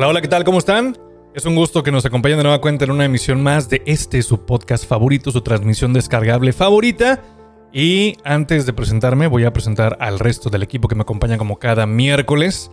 [0.00, 0.44] Hola, hola, ¿qué tal?
[0.44, 0.96] ¿Cómo están?
[1.34, 4.22] Es un gusto que nos acompañen de nueva cuenta en una emisión más de este,
[4.22, 7.22] su podcast favorito, su transmisión descargable favorita.
[7.70, 11.58] Y antes de presentarme, voy a presentar al resto del equipo que me acompaña como
[11.58, 12.70] cada miércoles.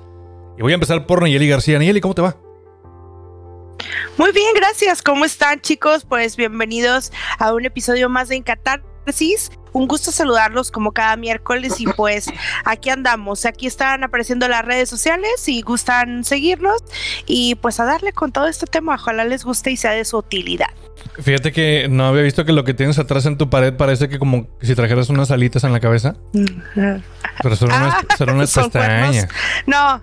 [0.58, 1.78] Y voy a empezar por Nayeli García.
[1.78, 2.38] Nayeli, ¿cómo te va?
[4.18, 5.02] Muy bien, gracias.
[5.02, 6.06] ¿Cómo están, chicos?
[6.06, 8.38] Pues bienvenidos a un episodio más de
[9.74, 12.26] Un gusto saludarlos como cada miércoles y pues
[12.66, 13.46] aquí andamos.
[13.46, 16.84] Aquí están apareciendo las redes sociales si gustan seguirnos
[17.26, 18.96] y pues a darle con todo este tema.
[18.96, 20.70] Ojalá les guste y sea de su utilidad.
[21.22, 24.18] Fíjate que no había visto que lo que tienes atrás en tu pared parece que
[24.20, 26.16] como si trajeras unas alitas en la cabeza.
[26.34, 29.26] Pero son unas, Ah, son unas son pestañas.
[29.28, 29.28] cuernos.
[29.68, 30.02] No,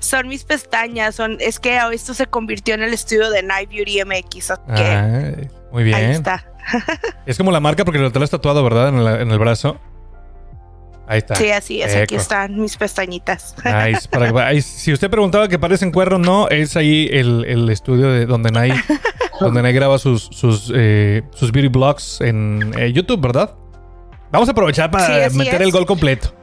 [0.00, 1.14] son mis pestañas.
[1.14, 4.52] Son, es que esto se convirtió en el estudio de Night Beauty MX.
[4.68, 6.10] Ay, muy ahí bien.
[6.10, 6.44] está.
[7.26, 8.88] Es como la marca porque lo tenés tatuado, ¿verdad?
[8.88, 9.78] En, la- en el brazo.
[11.08, 11.36] Ahí está.
[11.36, 11.94] Sí, así es.
[11.94, 13.54] Aquí están mis pestañitas.
[13.64, 14.08] Nice.
[14.08, 18.08] Para que- ahí, si usted preguntaba que parecen cuernos, no, es ahí el, el estudio
[18.10, 18.72] de donde Nay,
[19.40, 23.54] donde Nay graba sus, sus, eh, sus beauty blogs en eh, YouTube, ¿verdad?
[24.32, 25.60] Vamos a aprovechar para Sí, meter es.
[25.60, 26.34] el gol completo.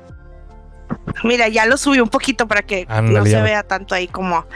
[1.23, 3.44] Mira, ya lo subí un poquito para que no se ya.
[3.44, 4.45] vea tanto ahí como.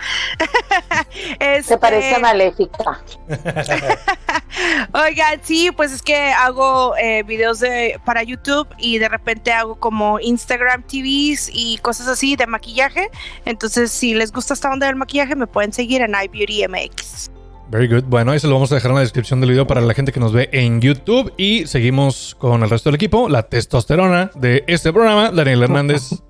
[1.40, 3.02] Este, Se parece maléfica.
[4.94, 9.76] Oigan, sí, pues es que hago eh, videos de, para YouTube y de repente hago
[9.76, 13.10] como Instagram TVs y cosas así de maquillaje.
[13.46, 17.32] Entonces, si les gusta esta onda del maquillaje, me pueden seguir en iBeautyMX.
[17.70, 18.04] Very good.
[18.04, 20.20] Bueno, eso lo vamos a dejar en la descripción del video para la gente que
[20.20, 21.34] nos ve en YouTube.
[21.38, 23.28] Y seguimos con el resto del equipo.
[23.28, 26.22] La testosterona de este programa, Daniel Hernández.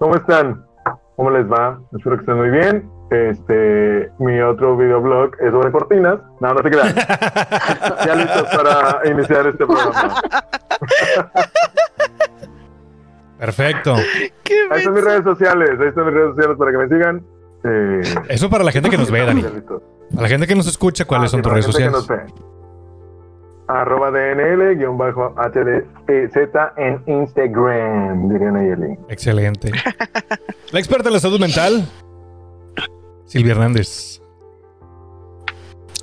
[0.00, 0.64] ¿Cómo están?
[1.14, 1.78] ¿Cómo les va?
[1.96, 2.90] Espero que estén muy bien.
[3.10, 6.18] Este, mi otro videoblog es sobre cortinas.
[6.40, 6.94] No, no te crean.
[8.06, 10.14] ya listos para iniciar este programa.
[13.38, 13.94] Perfecto.
[14.44, 15.70] ¿Qué Ahí están mis redes sociales.
[15.80, 17.22] Ahí están mis redes sociales para que me sigan.
[17.64, 19.42] Eh, Eso para la gente que nos ve, Dani.
[19.42, 19.82] ya listos.
[20.16, 22.26] A la gente que nos escucha, ¿cuáles Ah, son tus para redes la gente sociales?
[22.34, 22.59] que nos ve.
[23.70, 25.68] Arroba DNL-HDZ
[26.76, 28.98] en Instagram, diría Nayeli.
[29.08, 29.70] Excelente.
[30.72, 31.86] La experta en la salud mental,
[33.26, 34.20] Silvia Hernández.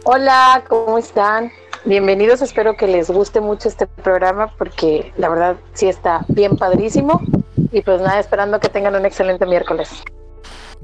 [0.06, 1.52] Hola, ¿cómo están?
[1.84, 7.22] Bienvenidos, espero que les guste mucho este programa porque la verdad sí está bien padrísimo.
[7.74, 9.90] Y pues nada, esperando que tengan un excelente miércoles.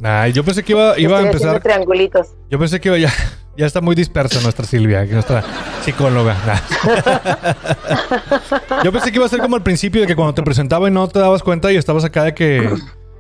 [0.04, 1.62] Ay, yo pensé que iba, iba a Estoy empezar.
[1.62, 2.34] triangulitos.
[2.50, 3.14] Yo pensé que iba ya.
[3.56, 5.44] Ya está muy dispersa nuestra Silvia, que nuestra
[5.84, 6.36] psicóloga.
[8.84, 10.92] Yo pensé que iba a ser como al principio de que cuando te presentaba y
[10.92, 12.68] no te dabas cuenta y estabas acá de que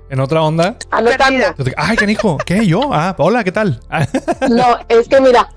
[0.09, 0.75] en otra onda.
[0.89, 1.53] Anotando.
[1.63, 2.65] Te- Ay, canijo, ¿qué?
[2.65, 2.89] ¿Yo?
[2.91, 3.79] Ah, hola, ¿qué tal?
[3.89, 4.07] Ah,
[4.49, 5.47] No, es que mira,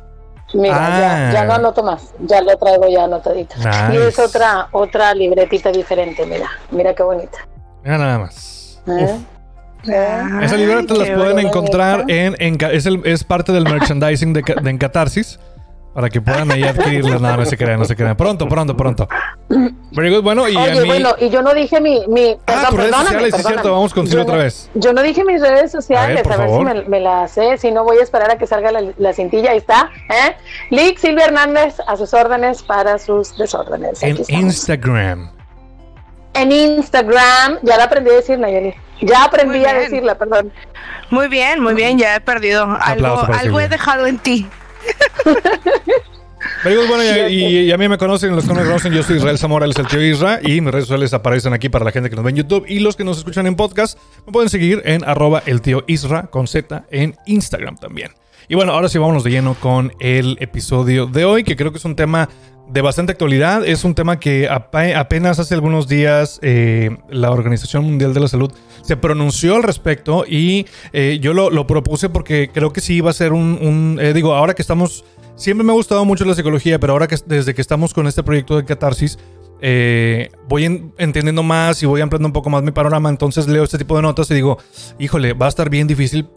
[0.53, 1.29] mira, Ah.
[1.29, 3.57] ya, ya no anoto más, ya lo traigo ya anotadito.
[3.57, 3.95] Nice.
[3.95, 7.39] Y es otra, otra libretita diferente, mira, mira qué bonita.
[7.83, 8.83] mira nada más.
[8.89, 9.17] ¿Eh?
[9.89, 10.23] ¿Eh?
[10.43, 14.71] Esa libreta las pueden encontrar en, en es, el- es parte del merchandising de, de
[14.71, 15.39] Encatarsis
[15.95, 17.23] para que puedan ahí adquirirlas.
[17.23, 18.17] Nada, no se crean, no se crean.
[18.19, 19.09] Pronto, pronto, pronto.
[19.93, 20.23] Very good.
[20.23, 20.87] Bueno, y a Oye, mí.
[20.87, 23.73] bueno, y yo no dije mi, mi ah, tus redes sociales, es cierto.
[23.73, 24.69] Vamos no- otra vez.
[24.75, 26.69] Yo no dije mis redes sociales, a ver, favor.
[26.69, 29.13] si me, me las sé, si no voy a esperar a que salga la, la
[29.15, 29.91] cintilla, ahí está.
[30.11, 30.37] ¿eh?
[30.69, 34.03] Lick Silvia Hernández a sus órdenes para sus desórdenes.
[34.03, 34.29] En estamos.
[34.43, 35.31] Instagram.
[36.37, 38.75] En Instagram, ya la aprendí a decir, Nayeli.
[39.01, 39.91] Ya aprendí Muy a bien.
[39.91, 40.53] decirla, perdón.
[41.11, 42.67] Muy bien, muy bien, ya he perdido.
[42.81, 44.47] Algo, algo he dejado en ti.
[46.65, 49.03] Good, bueno, y, y- y a mí me conocen, los que no me conocen, yo
[49.03, 51.85] soy Israel Zamora, él es el tío Isra, y mis redes sociales aparecen aquí para
[51.85, 54.33] la gente que nos ve en YouTube, y los que nos escuchan en podcast, me
[54.33, 58.13] pueden seguir en arroba el tío Isra con Z en Instagram también.
[58.49, 61.79] Y bueno, ahora sí vámonos de lleno con el episodio de hoy, que creo que
[61.79, 62.29] es un tema
[62.69, 63.67] de bastante actualidad.
[63.67, 68.53] Es un tema que apenas hace algunos días eh, la Organización Mundial de la Salud
[68.83, 73.15] se pronunció al respecto y eh, yo lo, propuse porque creo que sí iba a
[73.15, 75.05] ser un, un, eh, digo, ahora que estamos,
[75.35, 78.23] siempre me ha gustado mucho la psicología, pero ahora que desde que estamos con este
[78.23, 79.19] proyecto de catarsis,
[79.61, 83.09] eh, voy entendiendo más y voy ampliando un poco más mi panorama.
[83.09, 84.59] Entonces leo este tipo de notas y digo,
[84.99, 86.29] híjole, va a estar bien difícil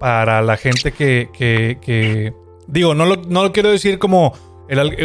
[0.00, 2.32] para la gente que, que,
[2.66, 4.34] digo, no lo, no lo quiero decir como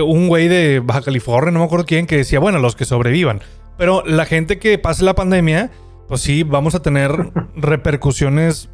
[0.06, 3.42] un güey de Baja California, no me acuerdo quién, que decía, bueno, los que sobrevivan.
[3.78, 5.72] Pero la gente que pase la pandemia,
[6.08, 8.70] pues sí, vamos a tener repercusiones,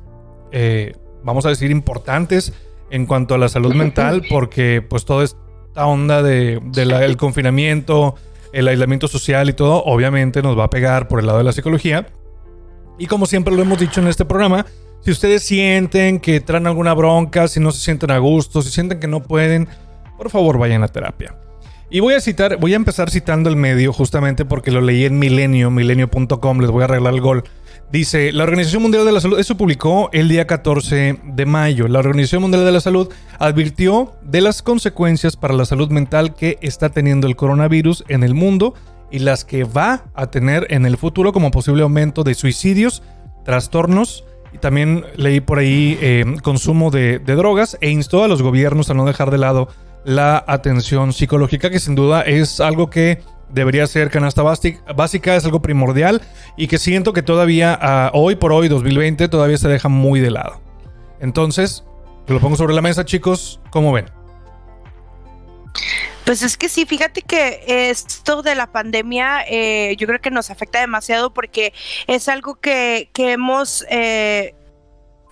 [0.51, 0.93] eh,
[1.23, 2.53] vamos a decir, importantes
[2.89, 8.15] en cuanto a la salud mental, porque pues toda esta onda de, el confinamiento,
[8.53, 11.51] el aislamiento social y todo, obviamente nos va a pegar por el lado de la
[11.51, 12.07] psicología.
[12.97, 14.65] Y como siempre lo hemos dicho en este programa,
[15.01, 18.99] si ustedes sienten que traen alguna bronca, si no se sienten a gusto, si sienten
[18.99, 19.67] que no pueden,
[20.17, 21.35] por favor vayan a terapia.
[21.89, 25.19] Y voy a citar, voy a empezar citando el medio justamente porque lo leí en
[25.19, 27.44] Milenio, milenio.com, les voy a arreglar el gol.
[27.91, 31.88] Dice, la Organización Mundial de la Salud, eso publicó el día 14 de mayo.
[31.88, 36.57] La Organización Mundial de la Salud advirtió de las consecuencias para la salud mental que
[36.61, 38.73] está teniendo el coronavirus en el mundo
[39.11, 43.03] y las que va a tener en el futuro como posible aumento de suicidios,
[43.45, 48.41] trastornos y también leí por ahí eh, consumo de, de drogas e instó a los
[48.41, 49.68] gobiernos a no dejar de lado
[50.06, 55.62] la atención psicológica que sin duda es algo que debería ser canasta básica, es algo
[55.62, 56.22] primordial
[56.57, 60.31] y que siento que todavía ah, hoy por hoy, 2020, todavía se deja muy de
[60.31, 60.62] lado.
[61.19, 61.84] Entonces,
[62.28, 64.06] lo pongo sobre la mesa, chicos, ¿cómo ven?
[66.25, 70.50] Pues es que sí, fíjate que esto de la pandemia eh, yo creo que nos
[70.50, 71.74] afecta demasiado porque
[72.07, 73.86] es algo que, que hemos...
[73.90, 74.56] Eh,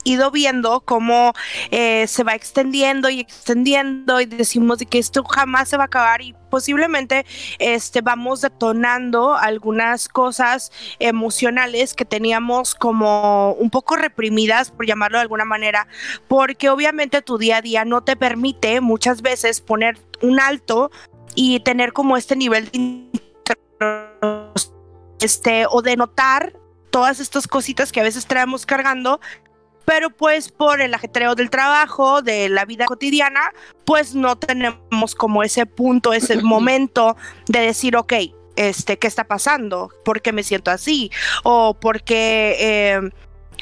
[0.04, 1.34] ido viendo cómo
[1.72, 5.86] eh, se va extendiendo y extendiendo y decimos de que esto jamás se va a
[5.88, 7.26] acabar y posiblemente
[7.60, 15.24] este, vamos detonando algunas cosas emocionales que teníamos como un poco reprimidas, por llamarlo de
[15.24, 15.88] alguna manera,
[16.28, 20.92] porque obviamente tu día a día no te permite muchas veces poner un alto
[21.36, 23.10] y tener como este nivel de
[25.20, 26.54] este o de notar
[26.94, 29.20] todas estas cositas que a veces traemos cargando
[29.86, 33.54] pero pues por el ajetreo del trabajo, de la vida cotidiana,
[33.86, 37.16] pues no tenemos como ese punto, ese momento
[37.48, 38.14] de decir, ok,
[38.56, 39.90] este, ¿qué está pasando?
[40.06, 41.12] ¿Por qué me siento así?
[41.44, 43.02] O por qué eh,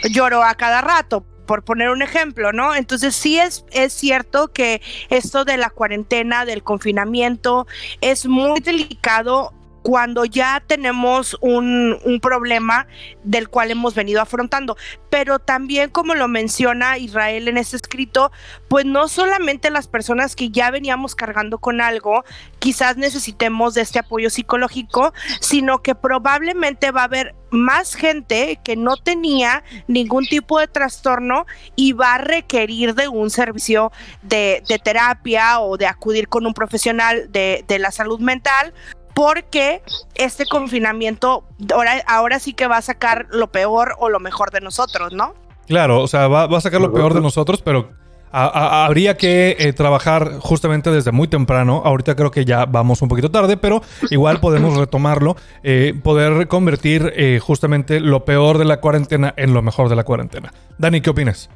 [0.10, 2.76] lloro a cada rato, por poner un ejemplo, ¿no?
[2.76, 7.68] Entonces sí es, es cierto que esto de la cuarentena, del confinamiento,
[8.02, 12.88] es muy delicado cuando ya tenemos un, problema
[13.24, 14.78] del cual hemos venido afrontando.
[15.10, 18.32] Pero también, como lo menciona Israel en ese escrito,
[18.68, 22.24] pues no solamente las personas que ya veníamos cargando con algo,
[22.60, 28.78] quizás necesitemos de este apoyo psicológico, sino que probablemente va a haber más gente que
[28.78, 31.46] no tenía ningún tipo de trastorno
[31.76, 33.92] y va a requerir de un servicio
[34.22, 38.74] de, terapia o de acudir con un profesional de la salud mental
[39.14, 39.82] porque
[40.16, 41.44] este confinamiento
[41.74, 45.34] ahora, ahora sí que va a sacar lo peor o lo mejor de nosotros, ¿no?
[45.68, 47.90] Claro, o sea, va, a sacar lo peor de nosotros, pero
[48.32, 51.82] habría que eh, trabajar justamente desde muy temprano.
[51.86, 57.14] Ahorita creo que ya vamos un poquito tarde, pero igual podemos retomarlo, eh, poder convertir
[57.16, 60.54] eh, justamente lo peor de la cuarentena en lo mejor de la cuarentena.
[60.78, 61.50] Dani, ¿qué opinas?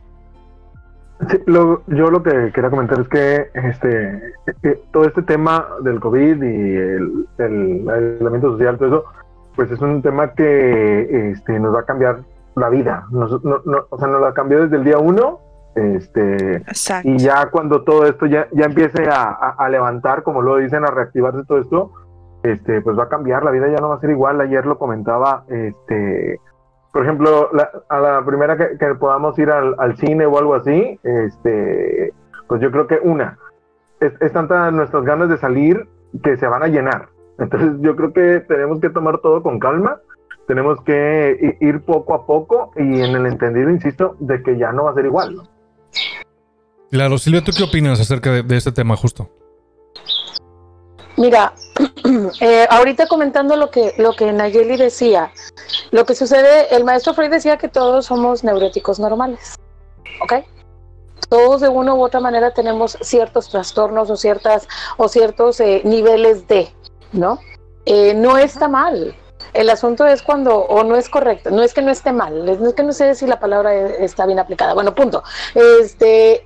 [1.88, 4.36] Yo lo que quería comentar es que este
[4.92, 6.76] todo este tema del COVID y
[7.38, 9.06] el, aislamiento social, todo eso,
[9.56, 12.20] pues es un tema que este, nos va a cambiar
[12.56, 13.06] la vida.
[13.12, 15.40] Nos, no, o sea, nos la cambió desde el día uno.
[15.76, 16.64] Este,
[17.04, 20.92] y ya cuando todo esto ya, ya empiece a, a, levantar, como lo dicen, a
[20.92, 21.92] reactivarse todo esto,
[22.44, 24.40] este, pues va a cambiar, la vida ya no va a ser igual.
[24.40, 26.40] Ayer lo comentaba este,
[26.96, 27.50] por ejemplo,
[27.90, 32.14] a la primera que, podamos ir al, cine o algo así, este,
[32.48, 33.38] pues yo creo que una,
[34.00, 35.90] es, es tanta nuestras ganas de salir
[36.24, 37.10] que se van a llenar.
[37.38, 39.98] Entonces yo creo que tenemos que tomar todo con calma,
[40.48, 44.86] tenemos que ir poco a poco y en el entendido, insisto, de que ya no
[44.86, 45.36] va a ser igual.
[46.92, 49.30] Claro, Silvia, ¿tú qué opinas acerca de este tema justo?
[51.18, 51.54] Mira,
[52.42, 55.32] eh, ahorita comentando lo que, lo que Nayeli decía,
[55.92, 59.56] lo que sucede, el maestro Freud decía que todos somos neuróticos normales,
[60.24, 60.46] ¿ok?
[61.30, 66.48] Todos de una u otra manera tenemos ciertos trastornos o, ciertas, o ciertos eh, niveles
[66.48, 66.70] de,
[67.12, 67.40] ¿no?
[67.86, 69.16] Eh, no está mal.
[69.54, 72.68] El asunto es cuando, o no es correcto, no es que no esté mal, no
[72.68, 74.74] es que no sé si la palabra está bien aplicada.
[74.74, 75.24] Bueno, punto.
[75.54, 76.46] Este,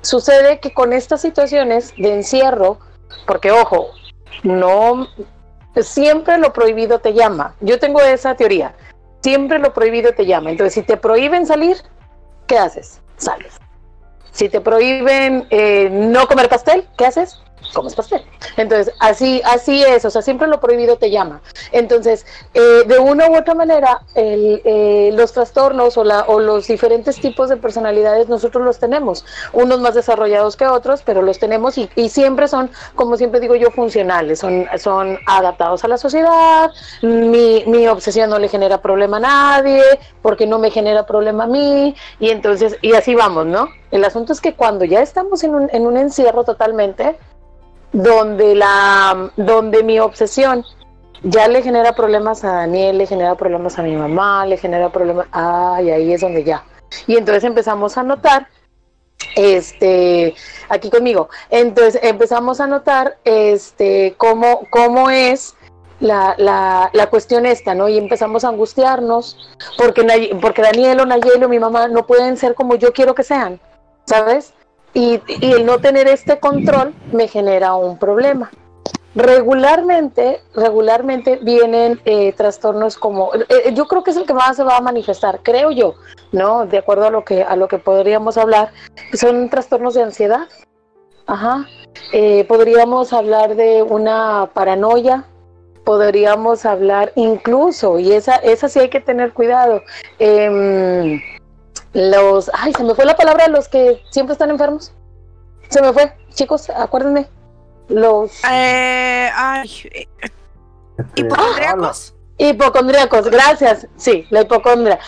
[0.00, 2.78] sucede que con estas situaciones de encierro,
[3.26, 3.88] porque ojo,
[4.44, 5.08] no
[5.80, 7.54] siempre lo prohibido te llama.
[7.60, 8.74] Yo tengo esa teoría.
[9.20, 10.50] Siempre lo prohibido te llama.
[10.50, 11.76] Entonces, si te prohíben salir,
[12.46, 13.00] ¿qué haces?
[13.16, 13.58] Sales.
[14.30, 17.40] Si te prohíben eh, no comer pastel, ¿qué haces?
[17.72, 18.22] Comes pastel.
[18.56, 21.40] Entonces, así, así es, o sea, siempre lo prohibido te llama.
[21.72, 26.66] Entonces, eh, de una u otra manera, el, eh, los trastornos o, la, o los
[26.66, 31.78] diferentes tipos de personalidades nosotros los tenemos, unos más desarrollados que otros, pero los tenemos
[31.78, 36.70] y, y siempre son, como siempre digo yo, funcionales, son, son adaptados a la sociedad,
[37.02, 39.82] mi, mi obsesión no le genera problema a nadie,
[40.22, 43.68] porque no me genera problema a mí, y entonces, y así vamos, ¿no?
[43.90, 47.16] El asunto es que cuando ya estamos en un, en un encierro totalmente,
[47.92, 50.64] donde la donde mi obsesión
[51.22, 55.26] ya le genera problemas a Daniel, le genera problemas a mi mamá, le genera problemas,
[55.32, 56.64] ay, ahí es donde ya.
[57.06, 58.48] Y entonces empezamos a notar
[59.34, 60.34] este
[60.68, 61.28] aquí conmigo.
[61.50, 65.54] Entonces empezamos a notar este cómo cómo es
[66.00, 67.88] la, la, la, cuestión esta, ¿no?
[67.88, 69.36] Y empezamos a angustiarnos
[69.76, 73.24] porque, porque Daniel o Nayeli o mi mamá no pueden ser como yo quiero que
[73.24, 73.60] sean,
[74.06, 74.54] ¿sabes?
[74.98, 75.22] Y,
[75.54, 78.50] el no tener este control me genera un problema.
[79.14, 84.56] Regularmente, regularmente vienen eh, trastornos como, eh, eh, yo creo que es el que más
[84.56, 85.94] se va a manifestar, creo yo,
[86.30, 86.66] ¿no?
[86.66, 88.70] De acuerdo a lo que, a lo que podríamos hablar,
[89.14, 90.48] son trastornos de ansiedad.
[91.26, 91.66] Ajá.
[92.48, 95.24] podríamos hablar de una paranoia,
[95.84, 99.82] podríamos hablar incluso, y esa, esa sí hay que tener cuidado.
[100.18, 101.20] Eh,
[101.92, 104.92] los, ay, se me fue la palabra, los que siempre están enfermos.
[105.68, 107.28] Se me fue, chicos, acuérdenme.
[107.88, 108.32] Los...
[108.50, 109.70] Eh, ay,
[111.16, 112.14] hipocondriacos.
[112.36, 113.86] hipocondriacos, gracias.
[113.96, 114.98] Sí, la hipocondria.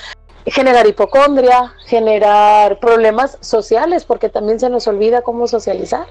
[0.46, 6.06] Generar hipocondria, generar problemas sociales, porque también se nos olvida cómo socializar.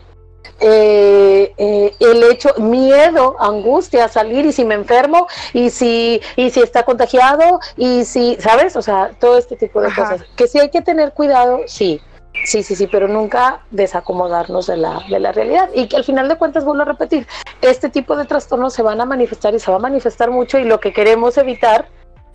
[0.61, 6.59] Eh, eh, el hecho, miedo, angustia, salir y si me enfermo y si, y si
[6.59, 8.75] está contagiado y si, ¿sabes?
[8.75, 10.21] O sea, todo este tipo de cosas.
[10.35, 12.01] Que sí hay que tener cuidado, sí,
[12.45, 15.69] sí, sí, sí, pero nunca desacomodarnos de la, de la realidad.
[15.73, 17.25] Y que al final de cuentas, vuelvo a repetir,
[17.61, 20.65] este tipo de trastornos se van a manifestar y se va a manifestar mucho y
[20.65, 21.87] lo que queremos evitar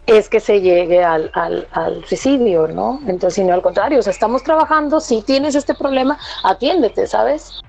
[0.07, 3.01] es que se llegue al, al, al suicidio, ¿no?
[3.07, 7.63] Entonces, sino al contrario, o sea, estamos trabajando, si tienes este problema, atiéndete, ¿sabes?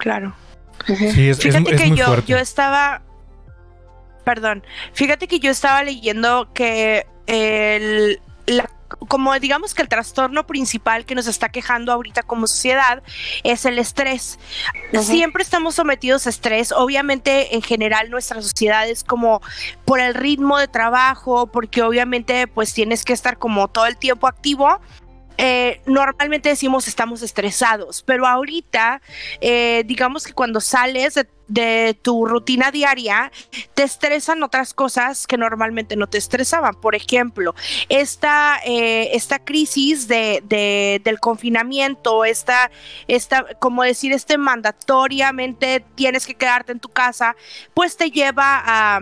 [0.00, 0.34] Claro.
[0.86, 3.02] Sí, fíjate que yo, yo estaba,
[4.24, 4.64] perdón,
[4.94, 8.18] fíjate que yo estaba leyendo que el,
[9.08, 13.02] como digamos que el trastorno principal que nos está quejando ahorita como sociedad
[13.44, 14.38] es el estrés.
[15.02, 16.72] Siempre estamos sometidos a estrés.
[16.72, 19.42] Obviamente, en general, nuestra sociedad es como
[19.84, 24.26] por el ritmo de trabajo, porque obviamente, pues tienes que estar como todo el tiempo
[24.26, 24.80] activo
[25.42, 29.00] eh, normalmente decimos estamos estresados, pero ahorita,
[29.40, 31.14] eh, digamos que cuando sales
[31.48, 33.32] de, tu rutina diaria,
[33.72, 36.74] te estresan otras cosas que normalmente no te estresaban.
[36.74, 37.54] Por ejemplo,
[37.88, 42.70] esta, eh, esta crisis de, del confinamiento, esta,
[43.08, 47.34] esta, como decir, este mandatoriamente tienes que quedarte en tu casa,
[47.72, 49.00] pues te lleva a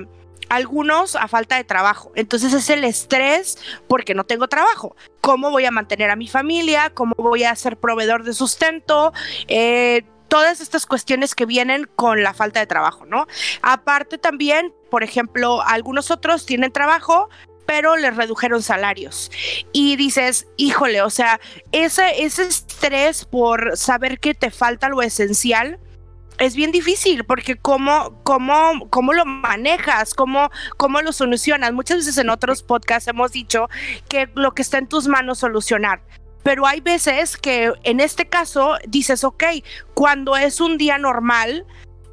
[0.48, 2.12] algunos a falta de trabajo.
[2.14, 4.96] Entonces es el estrés porque no tengo trabajo.
[5.20, 6.90] ¿Cómo voy a mantener a mi familia?
[6.90, 9.12] ¿Cómo voy a ser proveedor de sustento?
[9.48, 13.26] Eh, todas estas cuestiones que vienen con la falta de trabajo, ¿no?
[13.62, 17.28] Aparte también, por ejemplo, algunos otros tienen trabajo,
[17.66, 19.30] pero les redujeron salarios.
[19.72, 21.40] Y dices, híjole, o sea,
[21.72, 25.78] ese, ese estrés por saber que te falta lo esencial,
[26.38, 31.72] es bien difícil porque cómo, cómo, cómo lo manejas, cómo, cómo lo solucionas.
[31.72, 33.68] Muchas veces en otros podcasts hemos dicho
[34.08, 36.00] que lo que está en tus manos solucionar.
[36.42, 39.44] Pero hay veces que en este caso dices, ok,
[39.94, 41.66] cuando es un día normal,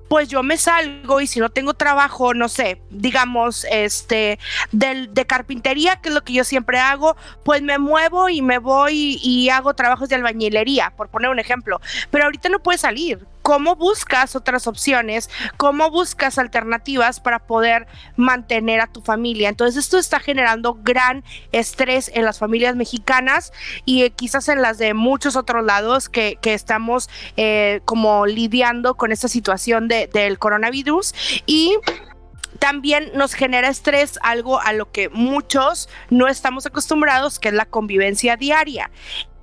[0.10, 4.40] pues yo me salgo y si no tengo trabajo, no sé, digamos, este,
[4.72, 8.58] del, de carpintería, que es lo que yo siempre hago, pues me muevo y me
[8.58, 11.80] voy y hago trabajos de albañilería, por poner un ejemplo.
[12.12, 17.86] Pero ahorita no puedes salir cómo buscas otras opciones, cómo buscas alternativas para poder
[18.16, 19.50] mantener a tu familia.
[19.50, 23.54] Entonces esto está generando gran estrés en las familias mexicanas
[23.86, 29.12] y eh, quizás en las de muchos otros lados que, estamos eh, como lidiando con
[29.12, 31.14] esta situación de, del coronavirus
[31.46, 31.76] y
[32.58, 37.66] también nos genera estrés, algo a lo que muchos no estamos acostumbrados, que es la
[37.66, 38.90] convivencia diaria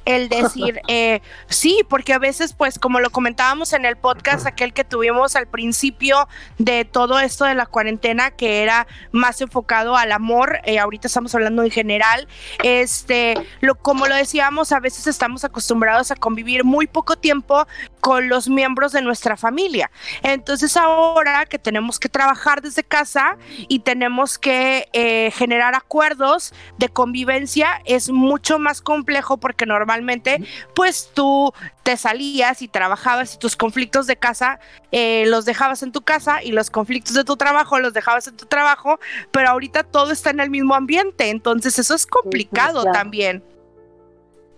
[0.04, 4.73] el decir, eh, sí, porque a veces, pues, como lo comentábamos en el podcast, aquel
[4.73, 6.28] que tuvimos al principio
[6.59, 11.35] de todo esto de la cuarentena, que era más enfocado al amor, eh, ahorita estamos
[11.35, 12.26] hablando en general,
[12.62, 17.66] este, lo, como lo decíamos, a veces estamos acostumbrados a convivir muy poco tiempo
[18.00, 19.90] con los miembros de nuestra familia.
[20.23, 23.37] Entonces, ahora que tenemos que trabajar desde casa
[23.68, 30.42] y tenemos que eh, generar acuerdos de convivencia, es mucho más complejo porque normalmente normalmente,
[30.75, 34.58] pues tú te salías y trabajabas y tus conflictos de casa
[34.90, 38.37] eh, los dejabas en tu casa y los conflictos de tu trabajo los dejabas en
[38.37, 38.99] tu trabajo,
[39.30, 43.42] pero ahorita todo está en el mismo ambiente, entonces eso es complicado también.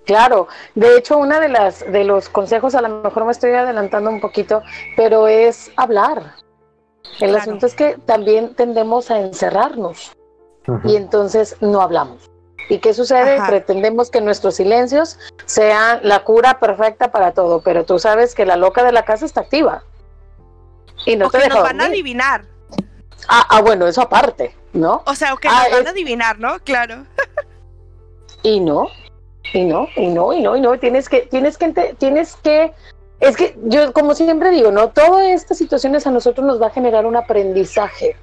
[0.04, 4.10] Claro, de hecho, una de las de los consejos, a lo mejor me estoy adelantando
[4.10, 4.62] un poquito,
[4.96, 6.34] pero es hablar.
[7.20, 10.12] El asunto es que también tendemos a encerrarnos
[10.84, 12.33] y entonces no hablamos.
[12.68, 13.40] ¿Y qué sucede?
[13.46, 18.56] Pretendemos que nuestros silencios sean la cura perfecta para todo, pero tú sabes que la
[18.56, 19.84] loca de la casa está activa.
[21.06, 22.44] Y no o te que nos van a adivinar.
[23.28, 25.02] Ah, ah, bueno, eso aparte, ¿no?
[25.06, 26.58] O sea, o que ah, nos van a adivinar, ¿no?
[26.60, 27.04] Claro.
[28.42, 28.88] y no,
[29.52, 32.72] y no, y no, y no, y no, tienes que, tienes que, tienes que,
[33.20, 34.90] es que yo como siempre digo, ¿no?
[34.90, 38.16] Todas estas situaciones a nosotros nos va a generar un aprendizaje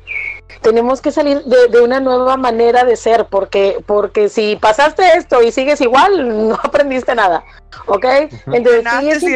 [0.61, 5.51] tenemos que salir de, una nueva manera de ser, porque, porque si pasaste esto y
[5.51, 7.43] sigues igual, no aprendiste nada.
[7.87, 8.05] ¿Ok?
[8.47, 9.35] Entonces, sí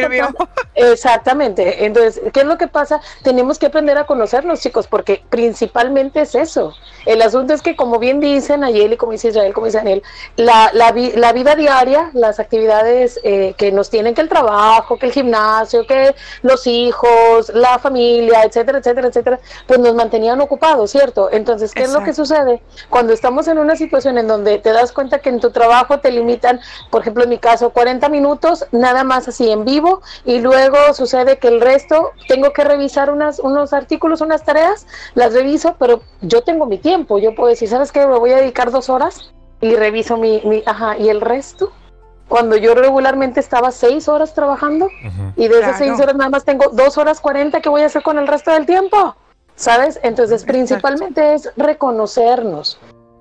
[0.74, 1.86] Exactamente.
[1.86, 3.00] Entonces, ¿qué es lo que pasa?
[3.22, 6.74] Tenemos que aprender a conocernos, chicos, porque principalmente es eso.
[7.06, 10.02] El asunto es que, como bien dicen Ayeli, como dice Israel, como dice Daniel,
[10.36, 15.06] la, la, la vida diaria, las actividades eh, que nos tienen, que el trabajo, que
[15.06, 21.05] el gimnasio, que los hijos, la familia, etcétera, etcétera, etcétera, pues nos mantenían ocupados, ¿cierto?
[21.30, 22.62] Entonces, ¿qué es lo que sucede?
[22.90, 26.10] Cuando estamos en una situación en donde te das cuenta que en tu trabajo te
[26.10, 26.60] limitan,
[26.90, 31.38] por ejemplo, en mi caso, 40 minutos, nada más así en vivo, y luego sucede
[31.38, 36.42] que el resto tengo que revisar unas, unos artículos, unas tareas, las reviso, pero yo
[36.42, 38.06] tengo mi tiempo, yo puedo decir, ¿sabes qué?
[38.06, 41.72] Me voy a dedicar dos horas y reviso mi, mi ajá, y el resto
[42.28, 44.88] cuando yo regularmente estaba seis horas trabajando
[45.36, 48.02] y de esas seis horas nada más tengo dos horas cuarenta que voy a hacer
[48.02, 49.14] con el resto del tiempo.
[49.56, 49.98] ¿Sabes?
[50.02, 52.78] Entonces, principalmente es reconocernos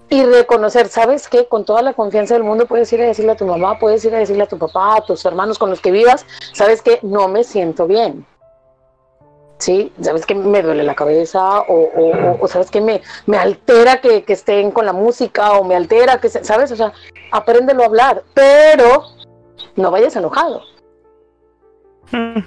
[0.09, 1.47] y reconocer, ¿sabes qué?
[1.47, 4.13] Con toda la confianza del mundo puedes ir a decirle a tu mamá, puedes ir
[4.13, 6.99] a decirle a tu papá, a tus hermanos con los que vivas, ¿sabes qué?
[7.01, 8.25] No me siento bien.
[9.57, 9.91] ¿Sí?
[10.01, 11.61] ¿Sabes que me duele la cabeza?
[11.61, 15.53] O, o, ¿sabes que me, me altera que, que, estén con la música?
[15.53, 16.73] O me altera que, ¿sabes?
[16.73, 16.91] O sea,
[17.31, 19.05] apréndelo a hablar, pero
[19.77, 20.61] no vayas enojado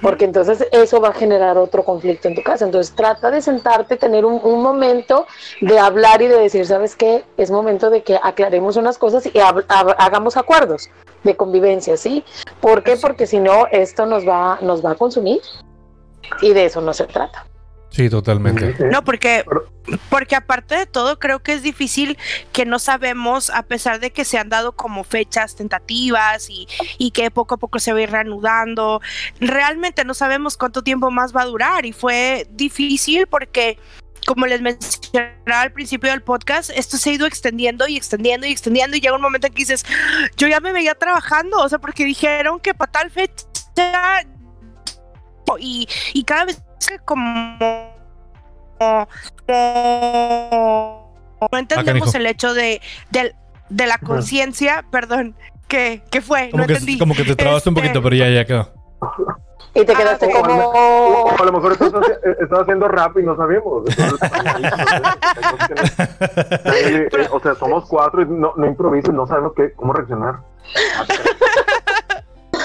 [0.03, 2.65] porque entonces eso va a generar otro conflicto en tu casa.
[2.65, 5.27] Entonces trata de sentarte, tener un, momento
[5.61, 7.25] de hablar y de decir, ¿sabes qué?
[7.37, 10.91] Es momento de que aclaremos unas cosas y hagamos acuerdos
[11.25, 12.25] de convivencia, ¿sí?
[12.61, 12.97] ¿Por qué?
[12.97, 15.41] Porque si no, esto nos va, nos va a consumir
[16.41, 17.47] y de eso no se trata.
[17.91, 18.77] Sí, totalmente.
[18.93, 19.45] No, porque,
[20.11, 22.19] porque aparte de todo, creo que es difícil
[22.53, 27.11] que no sabemos, a pesar de que se han dado como fechas tentativas y, y
[27.13, 29.01] que poco a poco se va a ir reanudando,
[29.41, 33.79] realmente no sabemos cuánto tiempo más va a durar y fue difícil porque
[34.27, 38.53] como les mencioné al principio del podcast, esto se ha ido extendiendo y extendiendo y
[38.53, 39.87] extendiendo y llega un momento en que dices,
[40.37, 43.47] yo ya me veía trabajando, o sea, porque dijeron que para tal fecha
[45.59, 46.63] y, y cada vez
[47.05, 47.57] como,
[51.53, 55.35] no entendemos el hecho de, de, la conciencia, perdón,
[55.67, 56.99] que, que fue, como no que, entendí.
[56.99, 58.73] Como que te trabaste un poquito, pero ya, ya quedó.
[59.75, 61.31] Y te quedaste ah, como...
[61.39, 61.93] a lo mejor estás,
[62.41, 63.85] estás, haciendo rap y no sabemos.
[67.31, 70.41] o sea, somos cuatro y no, no improviso y no sabemos qué, cómo reaccionar.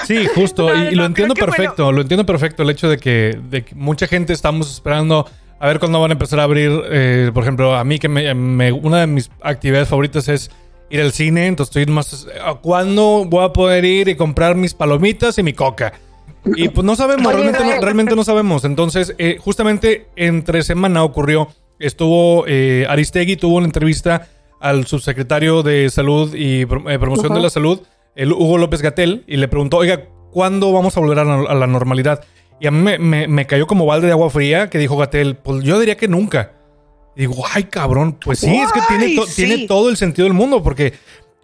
[0.06, 4.06] Sí, justo, y, lo entiendo perfecto, lo entiendo perfecto el hecho de que, de mucha
[4.06, 5.26] gente estamos esperando
[5.58, 8.72] a ver cuándo van a empezar a abrir, eh, por ejemplo, a mí que me,
[8.72, 10.50] una de mis actividades favoritas es
[10.90, 12.26] ir al cine, entonces estoy más,
[12.60, 15.92] ¿cuándo voy a poder ir y comprar mis palomitas y mi coca?
[16.44, 18.64] Y pues no sabemos, realmente, no, realmente no sabemos.
[18.64, 24.28] Entonces, eh, justamente entre semana ocurrió, estuvo eh, Aristegui, tuvo una entrevista
[24.60, 27.80] al subsecretario de Salud y Promoción de la Salud,
[28.16, 32.24] el Hugo López Gatel y le preguntó, oiga, ¿cuándo vamos a volver a, la normalidad?
[32.60, 35.78] Y a mí me, cayó como balde de agua fría que dijo Gatel, pues yo
[35.78, 36.52] diría que nunca.
[37.16, 40.62] Y digo, ay cabrón, pues sí, es que tiene, tiene todo el sentido del mundo
[40.62, 40.94] porque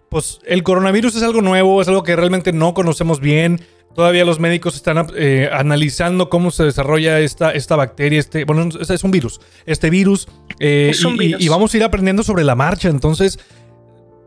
[0.09, 3.61] pues el coronavirus es algo nuevo, es algo que realmente no conocemos bien.
[3.95, 9.03] Todavía los médicos están eh, analizando cómo se desarrolla esta, esta bacteria, este, bueno, es
[9.03, 10.27] un virus, este virus,
[10.59, 10.93] eh,
[11.39, 12.89] y, vamos a ir aprendiendo sobre la marcha.
[12.89, 13.39] Entonces,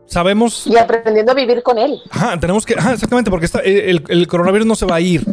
[0.07, 0.67] sabemos.
[0.67, 2.01] Y aprendiendo a vivir con él.
[2.09, 2.75] Ajá, tenemos que.
[2.75, 5.25] Ajá, exactamente, porque está, el, coronavirus no se va a ir.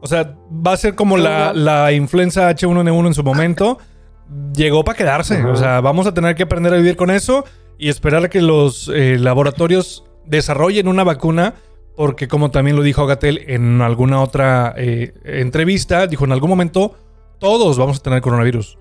[0.00, 3.78] O sea, va a ser como la, la influenza H1N1 en su momento.
[4.54, 5.42] Llegó para quedarse.
[5.44, 7.44] O sea, vamos a tener que aprender a vivir con eso
[7.78, 11.54] y esperar a que los eh, laboratorios desarrollen una vacuna.
[11.96, 16.94] Porque, como también lo dijo Gatel en alguna otra eh, entrevista, dijo: en algún momento
[17.38, 18.78] todos vamos a tener coronavirus.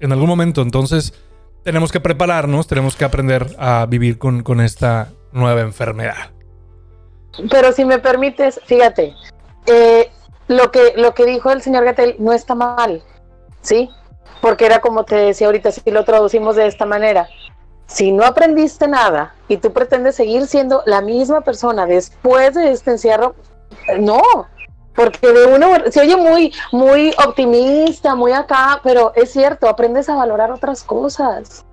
[0.00, 0.62] En algún momento.
[0.62, 1.14] Entonces
[1.62, 6.30] tenemos que prepararnos, tenemos que aprender a vivir con, esta nueva enfermedad.
[7.50, 9.14] pero si me permites, fíjate,
[9.66, 10.10] eh,
[10.48, 13.02] lo, que, lo que dijo el señor Gatel no está mal,
[13.62, 13.90] ¿sí?
[14.40, 17.28] Porque era como te decía ahorita, si lo traducimos de esta manera.
[17.86, 22.92] Si no aprendiste nada y tú pretendes seguir siendo la misma persona después de este
[22.92, 23.34] encierro,
[23.98, 24.22] no,
[25.00, 30.14] porque de uno se oye muy, muy optimista, muy acá, pero es cierto, aprendes a
[30.14, 31.64] valorar otras cosas.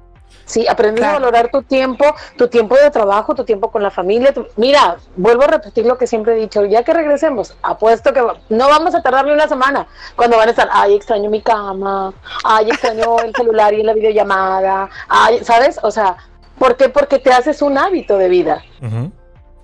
[0.46, 2.06] Sí, aprendes a valorar tu tiempo,
[2.38, 4.34] tu tiempo de trabajo, tu tiempo con la familia.
[4.56, 8.70] Mira, vuelvo a repetir lo que siempre he dicho, ya que regresemos, apuesto que no
[8.70, 12.14] vamos a tardar ni una semana cuando van a estar, ay, extraño mi cama,
[12.46, 15.82] ay, extraño el celular y la videollamada, ay, ¿sabes?
[15.84, 16.16] O sea,
[16.58, 16.88] ¿por qué?
[16.88, 18.64] Porque te haces un hábito de vida.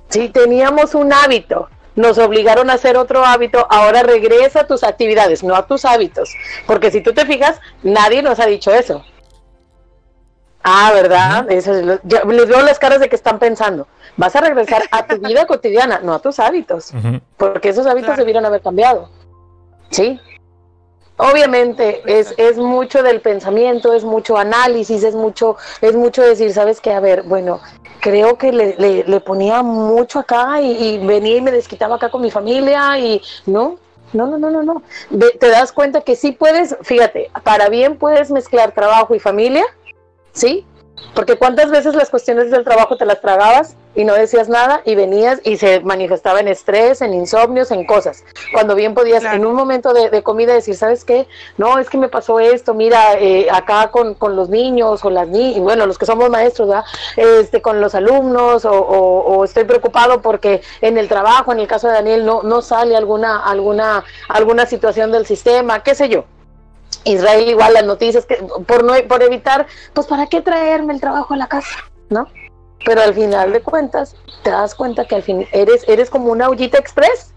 [0.09, 5.43] Sí, teníamos un hábito, nos obligaron a hacer otro hábito, ahora regresa a tus actividades,
[5.43, 6.33] no a tus hábitos.
[6.65, 9.03] Porque si tú te fijas, nadie nos ha dicho eso.
[10.63, 11.51] Ah, ¿verdad?
[11.51, 13.87] Eso les veo las caras de que están pensando.
[14.15, 16.93] Vas a regresar a tu vida cotidiana, no a tus hábitos,
[17.37, 19.09] porque esos hábitos debieron haber cambiado.
[19.89, 20.19] ¿Sí?
[21.17, 26.81] Obviamente es, es mucho del pensamiento, es mucho análisis, es mucho, es mucho decir, sabes
[26.81, 27.61] qué, a ver, bueno,
[27.99, 32.31] creo que le, le, ponía mucho acá y, venía y me desquitaba acá con mi
[32.31, 33.77] familia y no,
[34.11, 34.83] no, no, no, no, no.
[35.39, 39.65] te das cuenta que sí puedes, fíjate, para bien puedes mezclar trabajo y familia,
[40.33, 40.65] ¿sí?
[41.15, 44.95] Porque cuántas veces las cuestiones del trabajo te las tragabas y no decías nada y
[44.95, 48.23] venías y se manifestaba en estrés, en insomnios, en cosas.
[48.51, 51.27] Cuando bien podías en un momento de, comida decir, ¿sabes qué?
[51.57, 55.59] No, es que me pasó esto, mira, eh, acá con, los niños o las niñas,
[55.59, 56.85] bueno, los que somos maestros, ¿verdad?
[57.15, 61.93] Este, con los alumnos o, estoy preocupado porque en el trabajo, en el caso de
[61.93, 66.25] Daniel, no, no sale alguna, alguna, alguna situación del sistema, qué sé yo.
[67.05, 68.35] Israel igual las noticias que
[68.65, 71.77] por no por evitar, pues para qué traerme el trabajo a la casa,
[72.09, 72.27] ¿no?
[72.85, 76.49] Pero al final de cuentas te das cuenta que al fin eres eres como una
[76.49, 77.33] ollita express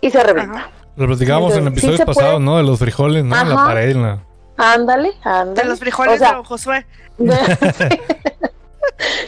[0.00, 0.70] y se reventa.
[0.96, 2.56] Lo platicábamos en episodios pasados, ¿no?
[2.56, 3.38] De los frijoles, ¿no?
[3.38, 3.94] En la pared.
[3.96, 4.22] La...
[4.56, 5.62] Ándale, ándale.
[5.62, 6.86] De los frijoles de Josué.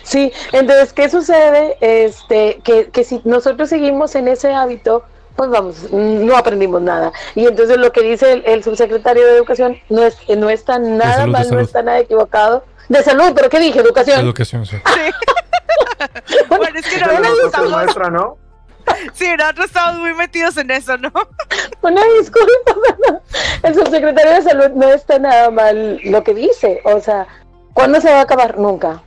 [0.02, 1.76] sí, entonces, ¿qué sucede?
[1.80, 5.04] Este, que, que si nosotros seguimos en ese hábito,
[5.38, 7.12] pues vamos, no aprendimos nada.
[7.36, 11.48] Y entonces lo que dice el, subsecretario de Educación no, es, no está nada mal,
[11.48, 12.64] no está nada equivocado.
[12.88, 13.78] De salud, pero ¿qué dije?
[13.78, 14.18] Educación.
[14.18, 14.76] Educación, sí.
[16.48, 17.70] bueno, es que no estamos...
[17.70, 18.36] Maestra, ¿no?
[19.12, 21.12] Sí, nosotros estamos muy metidos en eso, ¿no?
[21.82, 23.20] Una disculpa,
[23.62, 26.80] el subsecretario de Salud no está nada mal lo que dice.
[26.82, 27.28] O sea,
[27.74, 28.58] ¿cuándo se va a acabar?
[28.58, 29.02] Nunca.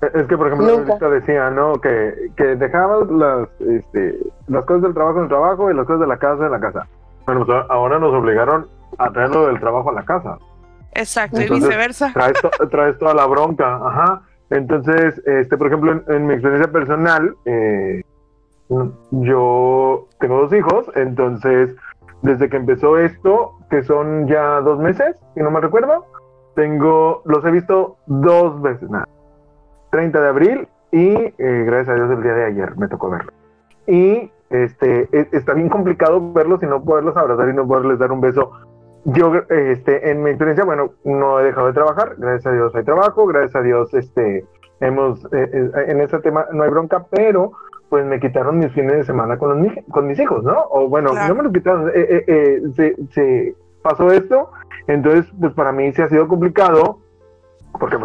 [0.00, 1.80] Es que, por ejemplo, ahorita decía, ¿no?
[1.80, 6.00] Que, que dejamos las, este, las cosas del trabajo en el trabajo y las cosas
[6.02, 6.86] de la casa en la casa.
[7.26, 10.38] Bueno, pues ahora nos obligaron a traerlo del trabajo a la casa.
[10.92, 12.12] Exacto, y viceversa.
[12.70, 14.22] Traes, toda la bronca, ajá.
[14.50, 18.02] Entonces, este, por ejemplo, en, mi experiencia personal, eh,
[19.10, 21.74] yo tengo dos hijos, entonces,
[22.22, 26.06] desde que empezó esto, que son ya dos meses, si no me recuerdo,
[26.54, 29.06] tengo, los he visto dos veces, nada
[29.90, 33.32] 30 de abril y eh, gracias a Dios el día de ayer me tocó verlo.
[33.86, 38.12] Y este, e, está bien complicado verlos y no poderlos abrazar y no poderles dar
[38.12, 38.52] un beso.
[39.04, 42.84] Yo, este, en mi experiencia, bueno, no he dejado de trabajar, gracias a Dios hay
[42.84, 44.44] trabajo, gracias a Dios, este,
[44.80, 47.52] hemos, eh, eh, en ese tema no hay bronca, pero
[47.88, 50.66] pues me quitaron mis fines de semana con, los, con mis hijos, ¿no?
[50.70, 51.90] O bueno, no me lo quitaron,
[52.74, 54.50] se, se pasó esto,
[54.88, 56.98] entonces, pues para mí se ha sido complicado,
[57.78, 57.96] porque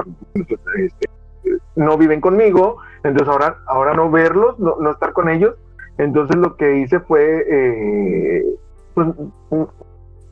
[0.76, 1.10] este,
[1.76, 5.56] no viven conmigo, entonces ahora, ahora no verlos, no, estar con ellos,
[5.98, 8.46] entonces lo que hice fue eh,
[8.94, 9.08] pues,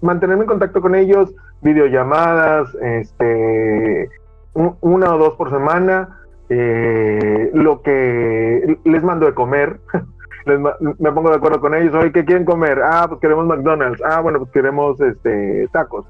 [0.01, 4.09] mantenerme en contacto con ellos, videollamadas, este,
[4.53, 9.79] una o dos por semana, eh, lo que les mando de comer,
[10.45, 12.81] me pongo de acuerdo con ellos, oye, ¿qué quieren comer?
[12.83, 16.05] Ah, pues queremos McDonald's, ah, bueno, pues queremos este, tacos.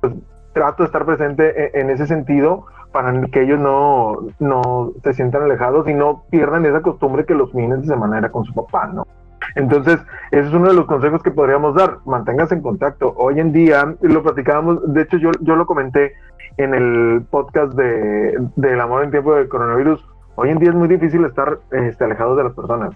[0.00, 0.12] Pues
[0.52, 2.64] trato de estar presente en ese sentido
[2.96, 7.52] para que ellos no, no se sientan alejados y no pierdan esa costumbre que los
[7.52, 9.06] fines de semana era con su papá, ¿no?
[9.54, 9.98] Entonces,
[10.30, 11.98] ese es uno de los consejos que podríamos dar.
[12.06, 13.12] Manténgase en contacto.
[13.18, 16.14] Hoy en día, lo platicábamos, de hecho, yo, yo lo comenté
[16.56, 20.02] en el podcast de, del amor en tiempo de coronavirus.
[20.36, 22.94] Hoy en día es muy difícil estar este, alejados de las personas.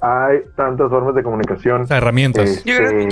[0.00, 1.84] Hay tantas formas de comunicación.
[1.90, 2.64] herramientas.
[2.64, 3.06] Este,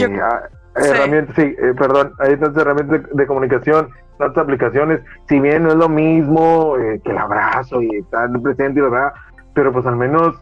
[0.77, 2.13] ah, herramientas, sí, eh, perdón.
[2.19, 3.89] Hay tantas herramientas de comunicación
[4.21, 8.79] tantas aplicaciones, si bien no es lo mismo eh, que el abrazo y estar presente
[8.79, 9.13] y verdad,
[9.55, 10.37] pero pues al menos,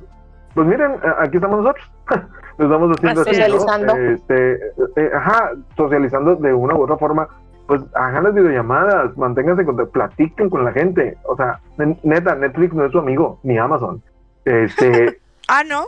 [0.55, 1.91] pues miren, aquí estamos nosotros,
[2.59, 3.97] nos estamos haciendo así, socializando.
[3.97, 4.55] Este,
[4.97, 7.29] eh, ajá, socializando de una u otra forma,
[7.69, 11.61] pues hagan las videollamadas, manténganse contacto, platiquen con la gente, o sea,
[12.03, 14.03] neta, Netflix no es su amigo, ni Amazon,
[14.45, 15.87] este, Ah, no.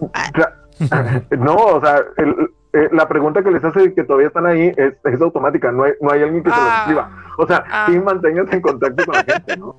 [1.38, 4.94] No, o sea, el- eh, la pregunta que les hace que todavía están ahí es,
[5.04, 6.78] es automática, no hay, no hay alguien que se los Ah.
[6.80, 7.10] escriba.
[7.38, 7.86] O sea, Ah.
[7.88, 9.76] sí manténganse en contacto con la gente, ¿no?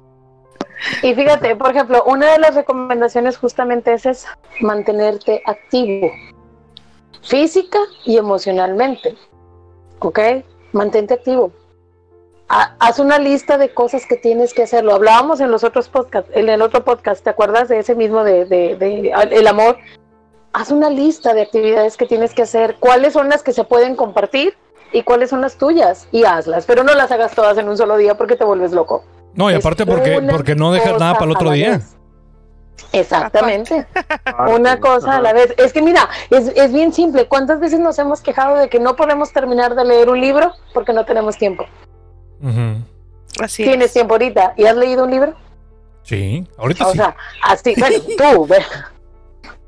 [1.04, 6.10] Y fíjate, por ejemplo, una de las recomendaciones justamente es esa, mantenerte activo,
[7.24, 9.16] física y emocionalmente.
[10.00, 10.20] ¿Ok?
[10.74, 11.52] Mantente activo.
[12.50, 14.84] Ha- Haz una lista de cosas que tienes que hacer.
[14.84, 18.24] Lo hablábamos en los otros podcasts, en el otro podcast, ¿te acuerdas de ese mismo
[18.24, 19.78] de, de- de- el amor?
[20.54, 23.96] Haz una lista de actividades que tienes que hacer, cuáles son las que se pueden
[23.96, 24.56] compartir
[24.92, 27.96] y cuáles son las tuyas y hazlas, pero no las hagas todas en un solo
[27.98, 29.04] día porque te vuelves loco.
[29.34, 31.72] No, y Es aparte porque, porque no dejas nada para el otro día.
[31.78, 31.96] vez.
[32.92, 33.88] Exactamente.
[34.50, 35.54] Una cosa a la vez.
[35.58, 37.28] Es que mira, es, es bien simple.
[37.28, 40.92] ¿Cuántas veces nos hemos quejado de que no podemos terminar de leer un libro porque
[40.92, 41.66] no tenemos tiempo?
[43.40, 43.94] Así Tienes es.
[43.94, 45.34] tiempo ahorita y has leído un libro.
[46.04, 46.98] Sí, ahorita O sí.
[46.98, 48.58] sea, así, bueno, tú, ve.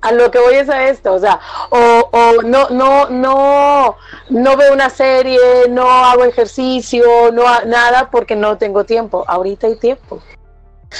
[0.03, 1.39] A lo que voy es a esto, o sea,
[1.69, 3.95] o, o no, no, no,
[4.29, 5.39] no veo una serie,
[5.69, 9.23] no hago ejercicio, no nada porque no tengo tiempo.
[9.27, 10.21] Ahorita hay tiempo.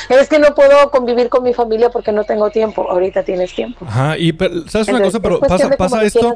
[0.10, 2.90] Es que no puedo convivir con mi familia porque no tengo tiempo.
[2.90, 3.86] Ahorita tienes tiempo.
[3.88, 5.22] Ajá, y pero, ¿sabes una Entonces, cosa?
[5.22, 6.36] Pero pasa, pasa esto.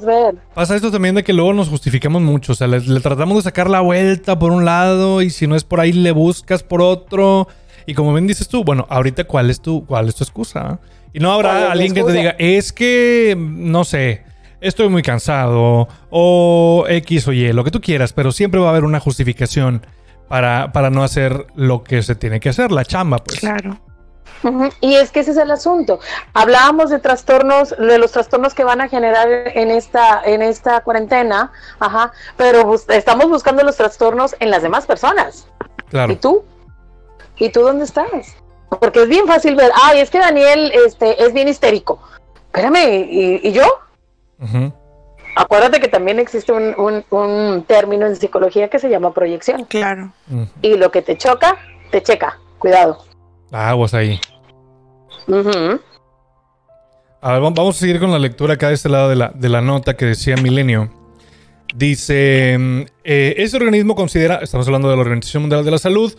[0.53, 2.51] Pasa esto también de que luego nos justificamos mucho.
[2.51, 5.55] O sea, le, le tratamos de sacar la vuelta por un lado y si no
[5.55, 7.47] es por ahí le buscas por otro.
[7.85, 10.79] Y como bien dices tú, bueno, ahorita cuál es tu, cuál es tu excusa.
[11.17, 14.23] Y no ¿Cuál es habrá alguien que te diga, es que, no sé,
[14.61, 18.69] estoy muy cansado o X o Y, lo que tú quieras, pero siempre va a
[18.69, 19.83] haber una justificación
[20.27, 23.39] para, para no hacer lo que se tiene que hacer, la chamba, pues.
[23.39, 23.79] Claro.
[24.81, 25.99] Y es que ese es el asunto.
[26.35, 31.51] Hablábamos de trastornos, de los trastornos que van a generar en esta, en esta cuarentena,
[31.79, 35.47] ajá, pero bus- estamos buscando los trastornos en las demás personas.
[35.87, 36.15] ¿Y Claro.
[36.19, 36.43] tú?
[37.37, 38.35] ¿Y tú dónde estás?
[38.69, 41.99] Porque es bien fácil ver, ay, es que Daniel este, es bien histérico.
[42.53, 43.63] Espérame, ¿y, y yo?
[45.35, 49.65] Acuérdate que también existe un, un- un término en psicología que se llama proyección.
[49.65, 50.11] Claro.
[50.61, 51.57] Y lo que te choca,
[51.91, 52.39] te checa.
[52.57, 53.03] Cuidado.
[53.51, 54.19] Aguas ahí.
[55.27, 55.79] Ujú.
[57.21, 59.31] A ver, vam- vamos a seguir con la lectura acá de este lado de la,
[59.33, 60.91] de la nota que decía Milenio.
[61.75, 66.15] Dice, mm, eh, este organismo considera, estamos hablando de la Organización Mundial de la Salud,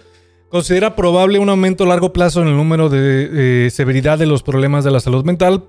[0.50, 4.42] considera probable un aumento a largo plazo en el número de eh, severidad de los
[4.42, 5.64] problemas de la salud mental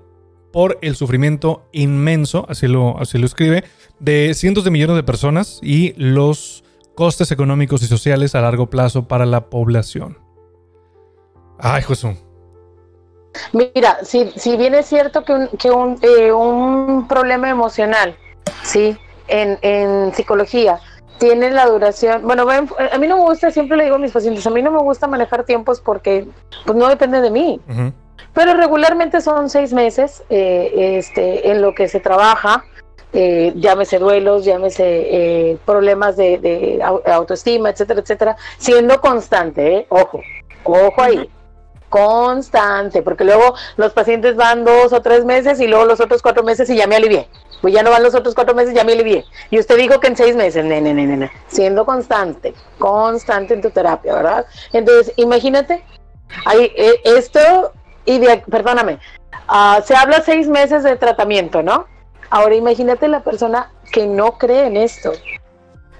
[0.52, 3.64] por el sufrimiento inmenso, así lo, así lo escribe,
[4.00, 6.64] de cientos de millones de personas y los
[6.94, 10.18] costes económicos y sociales a largo plazo para la población.
[11.58, 12.16] Ay, Jesús.
[13.52, 18.16] Mira, si, si bien es cierto que un, que un, eh, un problema emocional,
[18.64, 18.96] sí,
[19.28, 20.80] en, en psicología,
[21.20, 24.44] tiene la duración, bueno, a mí no me gusta, siempre le digo a mis pacientes,
[24.46, 26.26] a mí no me gusta manejar tiempos porque
[26.66, 27.60] pues no depende de mí,
[28.34, 32.64] pero regularmente son seis meses eh, este, en lo que se trabaja,
[33.12, 39.86] eh, llámese duelos, llámese eh, problemas de, de au- autoestima, etcétera, etcétera, siendo constante, ¿eh?
[39.90, 40.20] ojo,
[40.64, 41.28] ojo ahí,
[41.88, 46.42] constante, porque luego los pacientes van dos o tres meses y luego los otros cuatro
[46.42, 47.28] meses y ya me alivié.
[47.60, 49.24] Pues ya no van los otros cuatro meses, ya me alivié.
[49.50, 53.70] Y usted dijo que en seis meses, nene, nene, nene, siendo constante, constante en tu
[53.70, 54.46] terapia, ¿verdad?
[54.72, 55.84] Entonces, imagínate,
[56.46, 57.72] hay, eh, esto,
[58.04, 58.98] y de, perdóname,
[59.48, 61.86] ah, se habla seis meses de tratamiento, ¿no?
[62.30, 65.12] Ahora imagínate la persona que no cree en esto,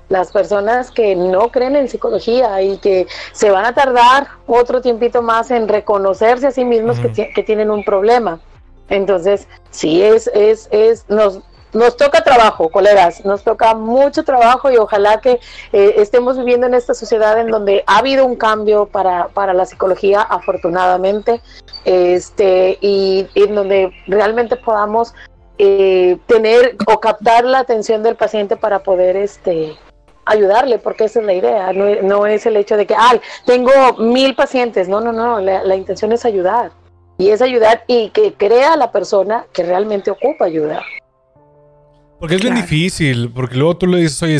[0.08, 5.22] las personas que no creen en psicología y que se van a tardar otro tiempito
[5.22, 8.40] más en reconocerse a sí mismos que, que tienen un problema.
[8.88, 11.40] Entonces, sí es, es, es, nos,
[11.72, 15.40] nos toca trabajo, colegas, nos toca mucho trabajo y ojalá que
[15.72, 19.66] eh, estemos viviendo en esta sociedad en donde ha habido un cambio para, para la
[19.66, 21.40] psicología, afortunadamente,
[21.84, 25.14] este, y, en donde realmente podamos
[25.58, 29.76] eh, tener o captar la atención del paciente para poder este
[30.26, 34.34] ayudarle, porque esa es la idea, no, es- el hecho de que, ay, tengo mil
[34.36, 36.70] pacientes, no, no, no, la, la intención es ayudar,
[37.18, 40.82] y es ayudar y que crea a la persona que realmente ocupa ayudar.
[42.20, 42.66] Porque es bien Claro.
[42.68, 44.38] difícil, porque luego tú le dices, oye,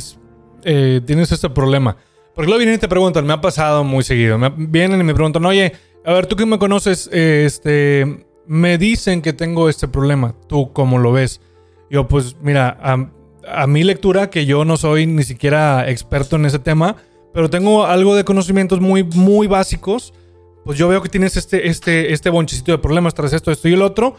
[0.64, 1.96] eh, tienes este problema.
[2.34, 4.38] Porque luego vienen y te preguntan, me ha pasado muy seguido.
[4.38, 5.72] Me, vienen y me preguntan, oye,
[6.04, 10.34] a ver, tú que me conoces, eh, este, me dicen que tengo este problema.
[10.46, 11.40] ¿Tú cómo lo ves?
[11.90, 13.08] Yo, pues, mira, a,
[13.62, 16.96] a mi lectura, que yo no soy ni siquiera experto en ese tema,
[17.32, 20.12] pero tengo algo de conocimientos muy, muy básicos.
[20.64, 23.72] Pues yo veo que tienes este, este, este bonchecito de problemas tras esto, esto y
[23.72, 24.16] el otro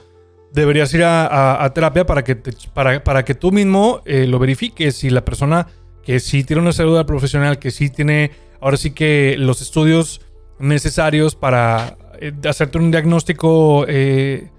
[0.54, 2.36] deberías ir a, terapia para que,
[2.74, 4.96] para, para que tú mismo eh, lo verifiques.
[4.96, 5.68] Si la persona
[6.04, 10.22] que sí tiene una salud profesional, que sí tiene ahora sí que los estudios
[10.60, 14.50] necesarios para eh, hacerte un diagnóstico eh,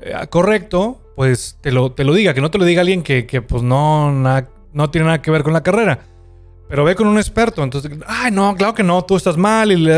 [0.00, 3.26] eh, correcto, pues te lo, te lo diga, que no te lo diga alguien que,
[3.26, 6.00] que pues no, na- no tiene nada que ver con la carrera.
[6.68, 9.90] Pero ve con un experto, entonces, ay, no, claro que no, tú estás mal y...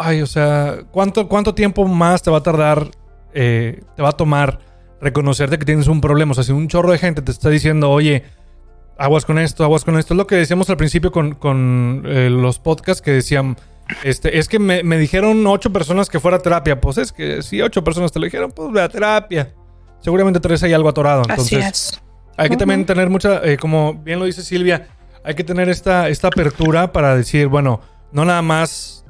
[0.00, 2.88] Ay, o sea, ¿cuánto, cuánto tiempo más te va a tardar,
[3.34, 4.58] eh, te va a tomar
[5.00, 6.32] reconocerte que tienes un problema?
[6.32, 8.24] O sea, si un chorro de gente te está diciendo, oye,
[8.98, 12.30] aguas con esto, aguas con esto, es lo que decíamos al principio con, con, eh,
[12.30, 13.56] los podcasts que decían,
[14.04, 16.80] este, es que me, me dijeron ocho personas que fuera a terapia.
[16.80, 19.52] Pues es que si ocho personas te lo dijeron, pues ve a terapia.
[20.00, 21.22] Seguramente traes ahí algo atorado.
[21.28, 22.00] Así es.
[22.36, 24.88] hay que también tener mucha, eh, como bien lo dice Silvia,
[25.24, 29.04] hay que tener esta, esta apertura para decir, bueno, no nada más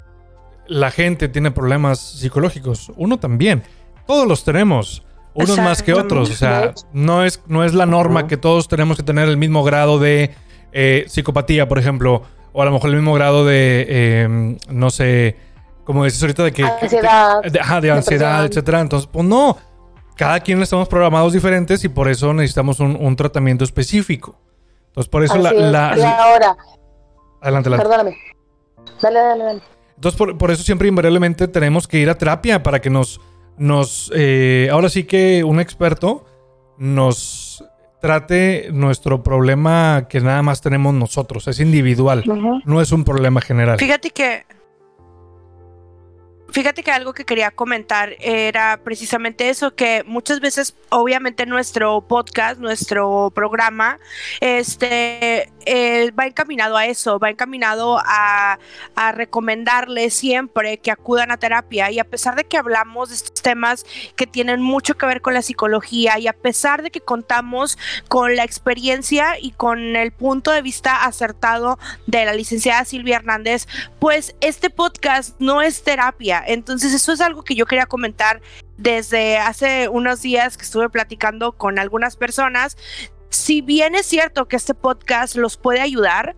[0.66, 3.62] la gente tiene problemas psicológicos, uno también.
[4.06, 5.02] Todos los tenemos,
[5.34, 6.30] unos más que otros.
[6.30, 9.62] O sea, no es, no es la norma que todos tenemos que tener el mismo
[9.64, 10.34] grado de
[10.72, 15.36] eh, psicopatía, por ejemplo, o a lo mejor el mismo grado de, eh, no sé,
[15.84, 16.62] como dices ahorita, de que...
[16.64, 18.80] Ansiedad, de, ajá, de ansiedad, etcétera.
[18.80, 19.56] Entonces, pues no.
[20.16, 24.38] Cada quien estamos programados diferentes y por eso necesitamos un, un tratamiento específico.
[24.88, 25.70] Entonces, por eso la, Así es.
[25.72, 26.56] la- y ahora,
[27.40, 27.76] Adelante, adelante.
[27.88, 28.16] perdóname.
[29.00, 29.62] Dale, dale, dale.
[29.96, 33.20] Entonces, por, por eso siempre invariablemente tenemos que ir a terapia para que nos,
[33.58, 36.24] nos eh, ahora sí que un experto
[36.78, 37.64] nos
[38.02, 41.46] trate nuestro problema que nada más tenemos nosotros.
[41.46, 42.24] Es individual,
[42.64, 43.78] no es un problema general.
[43.78, 44.44] Fíjate que.
[46.50, 52.60] Fíjate que algo que quería comentar era precisamente eso, que muchas veces, obviamente, nuestro podcast,
[52.60, 53.98] nuestro programa,
[54.40, 55.50] este
[56.18, 58.58] va encaminado a eso, va encaminado a,
[58.94, 61.90] a recomendarles siempre que acudan a terapia.
[61.90, 63.84] Y a pesar de que hablamos de estos temas
[64.16, 68.36] que tienen mucho que ver con la psicología, y a pesar de que contamos con
[68.36, 73.66] la experiencia y con el punto de vista acertado de la licenciada Silvia Hernández,
[73.98, 76.42] pues este podcast no es terapia.
[76.46, 78.40] Entonces eso es algo que yo quería comentar
[78.76, 82.76] desde hace unos días que estuve platicando con algunas personas.
[83.32, 86.36] Si bien es cierto que este podcast los puede ayudar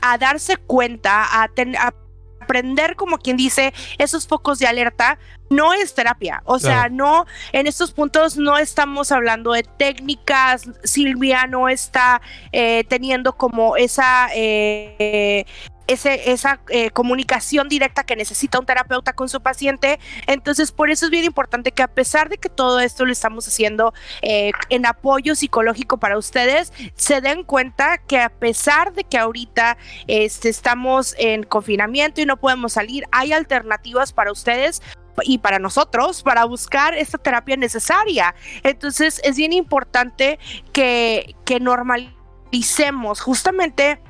[0.00, 1.94] a darse cuenta, a, ten- a
[2.40, 5.18] aprender, como quien dice, esos focos de alerta,
[5.50, 6.42] no es terapia.
[6.46, 10.64] O sea, no, en estos puntos no estamos hablando de técnicas.
[10.82, 12.22] Silvia no está
[12.52, 14.28] eh, teniendo como esa...
[14.34, 15.44] eh,
[15.90, 19.98] esa eh, comunicación directa que necesita un terapeuta con su paciente.
[20.26, 23.46] Entonces, por eso es bien importante que a pesar de que todo esto lo estamos
[23.46, 29.18] haciendo eh, en apoyo psicológico para ustedes, se den cuenta que a pesar de que
[29.18, 29.76] ahorita
[30.06, 34.82] este, estamos en confinamiento y no podemos salir, hay alternativas para ustedes
[35.22, 38.34] y para nosotros para buscar esta terapia necesaria.
[38.62, 40.38] Entonces, es bien importante
[40.72, 44.00] que, que normalicemos justamente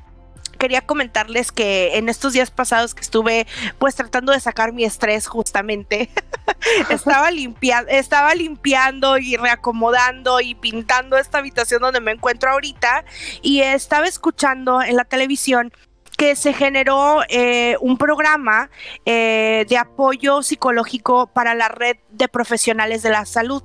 [0.60, 3.46] quería comentarles que en estos días pasados que estuve
[3.78, 6.10] pues tratando de sacar mi estrés justamente
[6.90, 13.06] estaba limpiando estaba limpiando y reacomodando y pintando esta habitación donde me encuentro ahorita
[13.40, 15.72] y estaba escuchando en la televisión
[16.20, 18.68] que se generó eh, un programa
[19.06, 23.62] eh, de apoyo psicológico para la red de profesionales de la salud.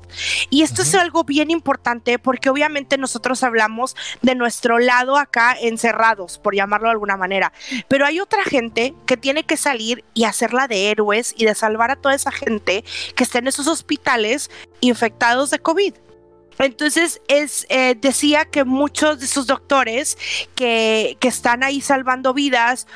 [0.50, 6.40] Y esto es algo bien importante porque obviamente nosotros hablamos de nuestro lado acá encerrados,
[6.40, 7.52] por llamarlo de alguna manera.
[7.90, 11.92] Pero hay otra gente que tiene que salir y hacerla de héroes y de salvar
[11.92, 12.86] a toda esa gente
[13.18, 16.05] que está en esos hospitales infectados de COVID.
[16.60, 20.18] Entonces es, eh, decía que muchos de esos doctores
[20.56, 22.88] que, que están ahí salvando vidas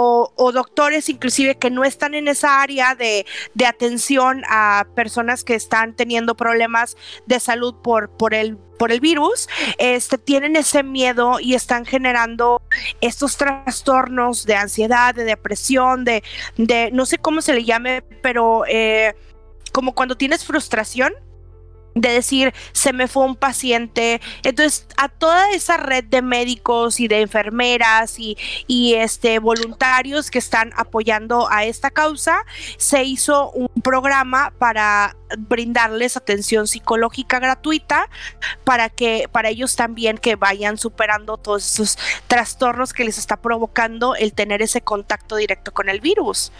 [0.00, 5.54] o, doctores inclusive que no están en esa área de, de atención a personas que
[5.54, 11.40] están teniendo problemas de salud por, por el por el virus, este, tienen ese miedo
[11.40, 12.62] y están generando
[13.00, 16.22] estos trastornos de ansiedad, de depresión, de,
[16.56, 19.16] de no sé cómo se le llame, pero eh,
[19.72, 21.12] como cuando tienes frustración
[22.00, 27.08] de decir se me fue un paciente entonces a toda esa red de médicos y
[27.08, 32.44] de enfermeras y, y este voluntarios que están apoyando a esta causa
[32.76, 38.08] se hizo un programa para brindarles atención psicológica gratuita
[38.64, 44.14] para que para ellos también que vayan superando todos esos trastornos que les está provocando
[44.14, 46.52] el tener ese contacto directo con el virus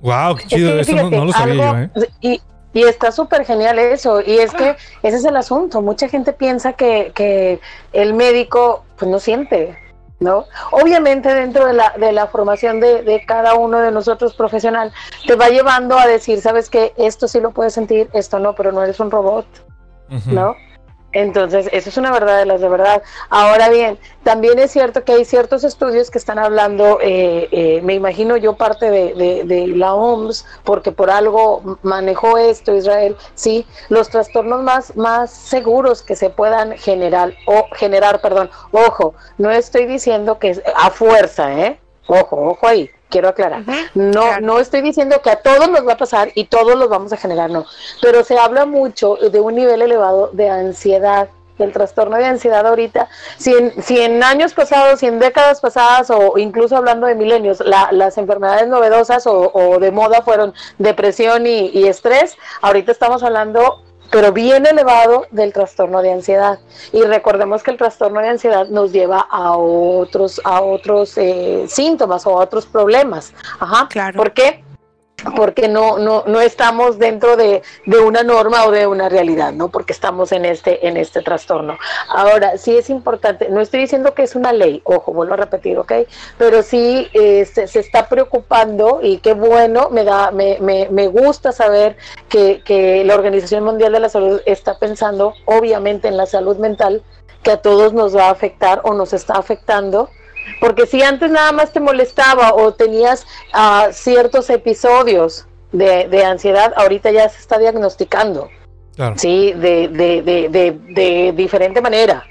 [0.00, 0.80] Wow, qué Es chido.
[0.80, 2.10] Eso no, lo sabía algo- yo, ¿eh?
[2.20, 2.40] y,
[2.74, 4.20] y está súper genial eso.
[4.20, 5.80] Y es que ese es el asunto.
[5.80, 7.60] Mucha gente piensa que, que
[7.92, 9.78] el médico pues no siente,
[10.20, 10.44] ¿no?
[10.72, 14.92] Obviamente dentro de la, de la formación de, de cada uno de nosotros profesional,
[15.26, 18.72] te va llevando a decir, sabes que esto sí lo puedes sentir, esto no, pero
[18.72, 19.46] no eres un robot.
[20.26, 20.54] ¿no?
[21.14, 23.02] Entonces, eso es una verdad de las de verdad.
[23.30, 27.94] Ahora bien, también es cierto que hay ciertos estudios que están hablando, eh, eh, me
[27.94, 34.08] imagino yo parte de, de, la OMS, porque por algo manejó esto Israel, sí, los
[34.08, 40.38] trastornos más, más seguros que se puedan generar, o generar, perdón, ojo, no estoy diciendo
[40.40, 41.78] que a fuerza, ¿eh?
[42.06, 43.62] Ojo, ojo ahí quiero aclarar.
[43.94, 47.12] no, no estoy diciendo que a todos nos va a pasar y todos los vamos
[47.12, 47.66] a generar, no.
[48.02, 51.28] Pero se habla mucho de un nivel elevado de ansiedad,
[51.58, 53.08] del trastorno de ansiedad ahorita.
[53.36, 57.62] Si en, si en años pasados, si en décadas pasadas, o incluso hablando de milenios,
[57.64, 64.32] las enfermedades novedosas o, de moda fueron depresión y, y estrés, ahorita estamos hablando pero
[64.32, 66.58] bien elevado del trastorno de ansiedad.
[66.92, 72.26] Y recordemos que el trastorno de ansiedad nos lleva a otros, a otros eh, síntomas
[72.26, 73.32] o a otros problemas.
[73.58, 73.88] Ajá.
[73.88, 74.16] Claro.
[74.16, 74.64] ¿Por qué?
[75.36, 77.62] Porque no, no, no estamos dentro de,
[78.04, 79.68] una norma o de una realidad, ¿no?
[79.68, 81.78] Porque estamos en este, en este trastorno.
[82.08, 85.78] Ahora, sí es importante, no estoy diciendo que es una ley, ojo, vuelvo a repetir,
[85.78, 85.92] ¿ok?
[86.36, 91.52] Pero sí eh, se, está preocupando y qué bueno, me, da, me, me, me gusta
[91.52, 91.96] saber
[92.28, 97.02] que, que la Organización Mundial de la Salud está pensando, obviamente, en la salud mental,
[97.42, 100.08] que a todos nos va a afectar o nos está afectando
[100.60, 106.72] porque si antes nada más te molestaba o tenías uh, ciertos episodios de, de, ansiedad,
[106.76, 108.48] ahorita ya se está diagnosticando.
[109.16, 112.24] Sí, de, de, de, de, diferente manera.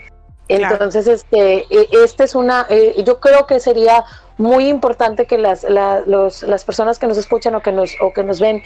[0.47, 4.05] Entonces, este, e, este es una, eh, yo creo que sería
[4.37, 8.13] muy importante que las, la, los, las personas que nos escuchan o que nos, o
[8.13, 8.63] que nos ven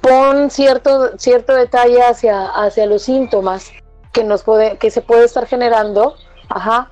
[0.00, 3.72] pon cierto, cierto detalle hacia, hacia los síntomas
[4.12, 6.14] que nos puede, que se puede estar generando,
[6.48, 6.90] ajá,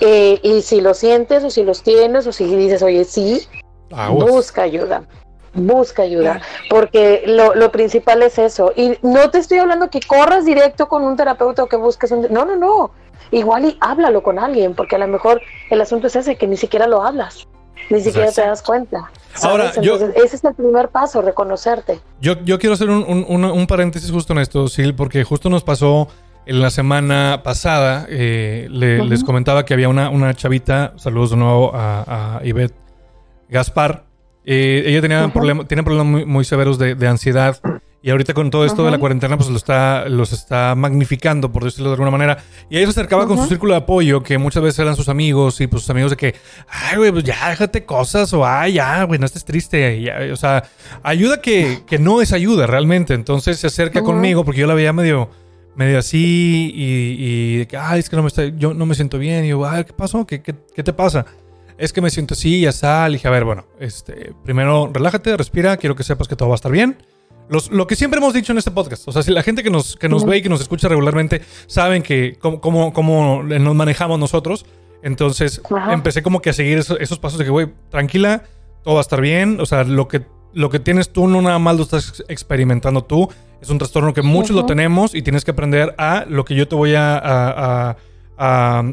[0.00, 3.46] eh, y si lo sientes o si los tienes o si dices, oye, sí,
[4.10, 5.02] busca ayuda.
[5.54, 8.72] Busca ayuda, porque lo, lo, principal es eso.
[8.76, 12.26] Y no te estoy hablando que corras directo con un terapeuta o que busques un...
[12.30, 12.90] No, no, no.
[13.30, 15.40] Igual y háblalo con alguien, porque a lo mejor
[15.70, 17.48] el asunto es ese, que ni siquiera lo hablas,
[17.90, 19.10] ni siquiera te das cuenta.
[19.42, 21.98] Ahora, ese es el primer paso, reconocerte.
[22.20, 25.64] Yo, yo quiero hacer un, un, un paréntesis justo en esto, Sil, porque justo nos
[25.64, 26.08] pasó
[26.48, 32.38] en la semana pasada eh, les comentaba que había una, chavita, saludos de nuevo a,
[32.38, 32.74] a Ivette
[33.50, 34.06] Gaspar.
[34.46, 37.60] Eh, ella tenía problemas tiene problemas muy, severos de, ansiedad
[38.00, 41.64] y ahorita con todo esto de la cuarentena pues lo está, los está magnificando, por
[41.64, 42.38] decirlo de alguna manera.
[42.70, 45.60] Y ella se acercaba con su círculo de apoyo, que muchas veces eran sus amigos
[45.60, 46.34] y pues sus amigos de que,
[46.66, 50.32] ay, güey, pues ya déjate cosas o ay, ya, güey, no estés triste.
[50.32, 50.64] o sea,
[51.02, 53.12] ayuda que, que, no es ayuda realmente.
[53.12, 55.28] Entonces se acerca conmigo porque yo la veía medio
[55.78, 59.44] medio así y, y ay, es que no me, está, yo no me siento bien.
[59.44, 60.26] Y yo, ay, ¿qué pasó?
[60.26, 61.24] ¿Qué, qué, qué te pasa?
[61.78, 63.08] Es que me siento así, ya está.
[63.08, 66.54] Le dije, a ver, bueno, este, primero relájate, respira, quiero que sepas que todo va
[66.54, 66.98] a estar bien.
[67.48, 69.70] Los, lo que siempre hemos dicho en este podcast, o sea, si la gente que
[69.70, 73.74] nos, que nos ve y que nos escucha regularmente saben que cómo, cómo, cómo nos
[73.74, 74.66] manejamos nosotros,
[75.02, 78.42] entonces empecé como que a seguir esos, esos pasos de que, güey, tranquila,
[78.82, 81.58] todo va a estar bien, o sea, lo que, lo que tienes tú no nada
[81.58, 83.30] más lo estás experimentando tú,
[83.60, 86.68] es un trastorno que muchos lo tenemos y tienes que aprender a lo que yo
[86.68, 87.96] te voy a,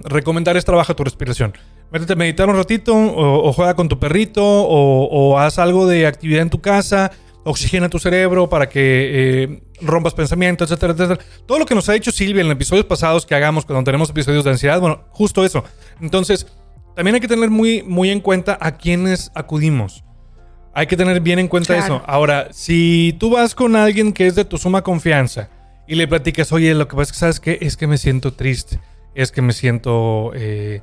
[0.05, 1.53] recomendar es trabaja tu respiración.
[1.91, 6.41] Métete a meditar un ratito o, juega con tu perrito o, haz algo de actividad
[6.41, 7.11] en tu casa,
[7.43, 11.19] oxigena tu cerebro para que eh, rompas pensamientos, etcétera, etcétera.
[11.45, 14.43] Todo lo que nos ha dicho Silvia en episodios pasados que hagamos cuando tenemos episodios
[14.43, 15.63] de ansiedad, bueno, justo eso.
[16.01, 16.47] Entonces,
[16.95, 20.03] también hay que tener muy, muy en cuenta a quiénes acudimos.
[20.77, 22.03] Hay que tener bien en cuenta eso.
[22.05, 25.47] Ahora, si tú vas con alguien que es de tu suma confianza
[25.87, 27.57] y le platicas, oye, lo que pasa es que, ¿sabes qué?
[27.61, 28.81] Es que me siento triste,
[29.15, 30.81] es que me siento eh,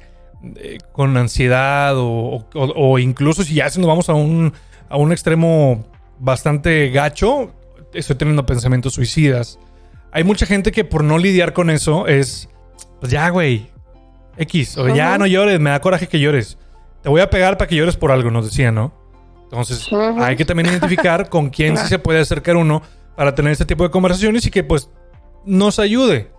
[0.57, 4.55] eh, con ansiedad o, incluso si ya nos vamos a un,
[4.89, 5.85] a un extremo
[6.19, 7.53] bastante gacho,
[7.93, 9.59] estoy teniendo pensamientos suicidas.
[10.11, 12.49] Hay mucha gente que por no lidiar con eso es,
[12.99, 13.71] pues ya, güey,
[14.39, 16.57] X, o ya no llores, me da coraje que llores.
[17.03, 19.02] Te voy a pegar para que llores por algo, nos decía, ¿no?
[19.53, 19.87] Entonces,
[20.19, 22.81] hay que también identificar con quién sí se puede acercar uno
[23.15, 24.89] para tener este tipo de conversaciones y que pues
[25.45, 26.31] nos ayude.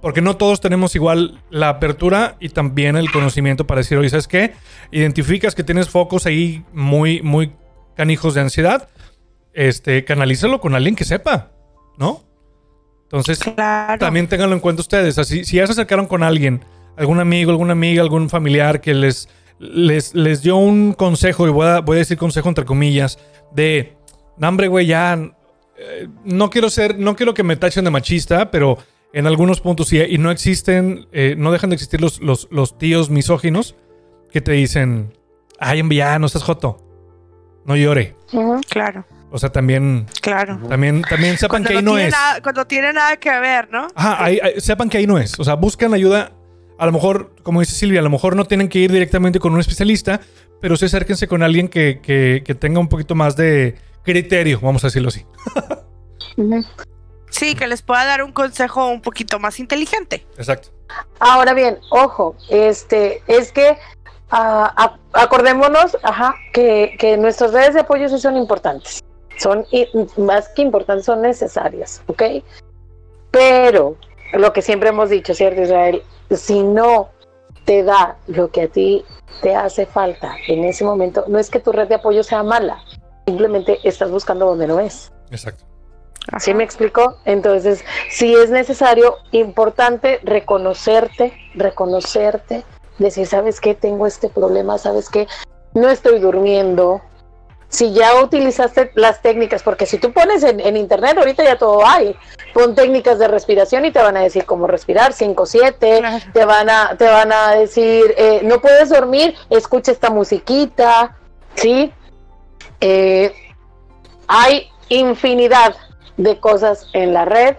[0.00, 4.28] Porque no todos tenemos igual la apertura y también el conocimiento para decir, oye, ¿sabes
[4.28, 4.52] qué?
[4.92, 7.52] Identificas que tienes focos ahí muy, muy
[7.96, 8.88] canijos de ansiedad.
[9.52, 11.50] Este, canalízalo con alguien que sepa,
[11.98, 12.22] ¿no?
[13.04, 13.40] Entonces,
[13.98, 15.18] también ténganlo en cuenta ustedes.
[15.18, 16.64] Así, si ya se acercaron con alguien,
[16.96, 19.28] algún amigo, alguna amiga, algún familiar que les
[19.58, 23.18] les, les dio un consejo, y voy a, voy a decir consejo entre comillas,
[23.52, 23.96] de,
[24.36, 25.14] no, hombre, güey, ya,
[25.76, 28.78] eh, no quiero ser, no quiero que me tachen de machista, pero
[29.12, 32.48] en algunos puntos sí, y no existen, eh, no dejan de existir los, los,
[32.78, 33.76] tíos misóginos
[34.32, 35.12] que te dicen,
[35.60, 36.82] ay, ya, no estás joto,
[37.64, 38.16] no llore.
[38.68, 39.04] claro.
[39.30, 40.60] O sea, también, Claro.
[40.68, 42.12] también, también sepan Cuando que ahí no, es.
[42.12, 43.88] nada, cuando tiene nada que ver, ¿no?
[43.96, 45.40] Ajá, ahí- ahí- sepan que ahí no es.
[45.40, 46.30] O sea, buscan ayuda.
[46.78, 49.52] A lo mejor, como dice Silvia, a lo mejor no tienen que ir directamente con
[49.54, 50.20] un especialista,
[50.60, 54.82] pero sí acérquense con alguien que, que- que tenga un poquito más de criterio, vamos
[54.84, 55.24] a decirlo así.
[57.30, 60.24] Sí, que les pueda dar un consejo un poquito más inteligente.
[60.36, 60.68] Exacto.
[61.18, 63.76] Ahora bien, ojo, este, es que
[64.30, 64.72] ah,
[65.12, 69.02] a- acordémonos, ajá, que, que nuestras redes de apoyo sí son importantes.
[69.36, 69.64] Son
[70.16, 72.22] más que importantes, son necesarias, ¿ok?
[73.32, 73.96] Pero
[74.36, 76.02] lo que siempre hemos dicho, ¿cierto, Israel?
[76.30, 77.10] Si no
[77.64, 79.04] te da lo que a ti
[79.42, 82.82] te hace falta en ese momento, no es que tu red de apoyo sea mala,
[83.26, 85.12] simplemente estás buscando donde no es.
[85.30, 85.64] Exacto.
[86.38, 87.18] ¿Sí me explico?
[87.26, 92.64] Entonces, si es necesario, importante reconocerte, reconocerte,
[92.98, 93.74] decir, ¿sabes qué?
[93.74, 95.26] Tengo este problema, ¿sabes qué?
[95.74, 97.02] No estoy durmiendo.
[97.68, 101.84] Si ya utilizaste las técnicas, porque si tú pones en, en internet, ahorita ya todo
[101.86, 102.14] hay,
[102.52, 106.24] pon técnicas de respiración y te van a decir cómo respirar, 5, 7, Claro.
[106.32, 111.16] te van a, te van a decir, eh, no puedes dormir, escucha esta musiquita,
[111.56, 111.92] ¿sí?
[112.80, 113.34] Eh,
[114.28, 115.74] hay infinidad
[116.16, 117.56] de cosas en la red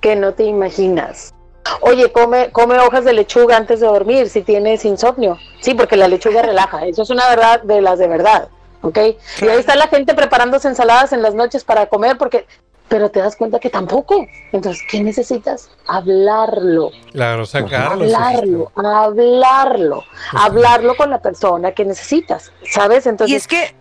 [0.00, 1.32] que no te imaginas.
[1.80, 5.38] Oye, come, come hojas de lechuga antes de dormir si tienes insomnio.
[5.60, 6.84] Sí, porque la lechuga relaja.
[6.86, 8.48] Eso es una verdad de las de verdad.
[8.86, 8.98] ¿Ok?
[9.42, 12.46] Y ahí está la gente preparándose ensaladas en las noches para comer porque...
[12.88, 14.24] Pero te das cuenta que tampoco.
[14.52, 15.68] Entonces, ¿qué necesitas?
[15.88, 18.04] Hablarlo Claro, sacarlo.
[18.04, 23.06] hablarlo, hablarlo, hablarlo con la persona que necesitas, ¿sabes?
[23.08, 23.74] Entonces, Y es que,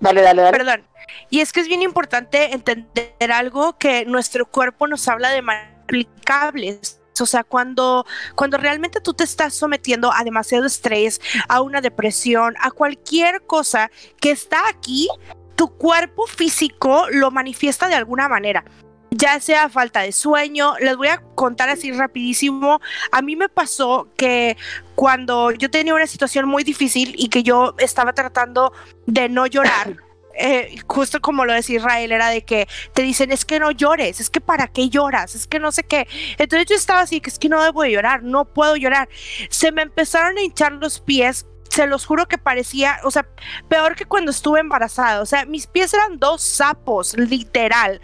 [0.00, 0.56] dale, dale, dale.
[0.56, 0.86] perdón,
[1.28, 5.76] y es que es bien importante entender algo que nuestro cuerpo nos habla de manera
[5.82, 6.78] aplicable.
[7.20, 12.54] O sea, cuando, cuando realmente tú te estás sometiendo a demasiado estrés, a una depresión,
[12.60, 13.90] a cualquier cosa
[14.20, 15.08] que está aquí,
[15.56, 18.64] tu cuerpo físico lo manifiesta de alguna manera.
[19.10, 22.80] Ya sea falta de sueño, les voy a contar así rapidísimo.
[23.10, 24.56] A mí me pasó que
[24.94, 28.72] cuando yo tenía una situación muy difícil y que yo estaba tratando
[29.06, 29.96] de no llorar,
[30.38, 34.20] eh, justo como lo decía Israel, era de que te dicen, es que no llores,
[34.20, 36.06] es que para qué lloras, es que no sé qué.
[36.38, 39.08] Entonces yo estaba así, que es que no debo de llorar, no puedo llorar.
[39.50, 41.46] Se me empezaron a hinchar los pies.
[41.68, 43.28] Se los juro que parecía, o sea,
[43.68, 45.20] peor que cuando estuve embarazada.
[45.20, 48.00] O sea, mis pies eran dos sapos, literal.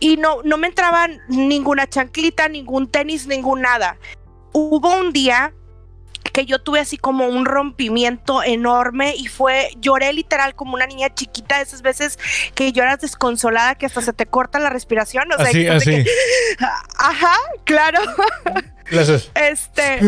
[0.00, 3.96] Y no, no me entraban ninguna chanclita, ningún tenis, ningún nada.
[4.52, 5.54] Hubo un día
[6.32, 11.14] que yo tuve así como un rompimiento enorme y fue, lloré literal como una niña
[11.14, 12.18] chiquita, de esas veces
[12.54, 15.90] que lloras desconsolada que hasta se te corta la respiración, o sea, Así, que así.
[16.04, 16.06] que-
[16.98, 18.00] ajá, claro,
[18.90, 19.30] Gracias.
[19.34, 20.00] este,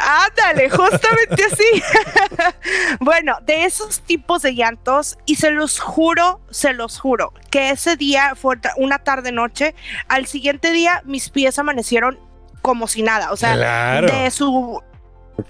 [0.00, 1.82] ándale, justamente así,
[3.00, 7.96] bueno, de esos tipos de llantos y se los juro, se los juro, que ese
[7.96, 9.74] día fue una tarde noche,
[10.08, 12.18] al siguiente día mis pies amanecieron
[12.62, 14.06] como si nada, o sea, Claro.
[14.06, 14.82] de su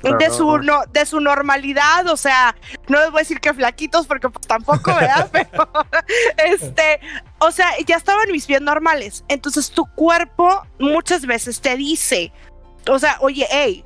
[0.03, 2.55] de su no, de su normalidad, o sea,
[2.89, 5.31] no les voy a decir que flaquitos porque pues tampoco, ¿verdad?
[5.33, 5.71] Pero
[6.37, 7.01] este,
[7.39, 9.25] o sea, ya estaban mis pies normales.
[9.29, 12.33] Entonces tu cuerpo muchas veces te dice,
[12.87, 13.85] o sea, oye, hey,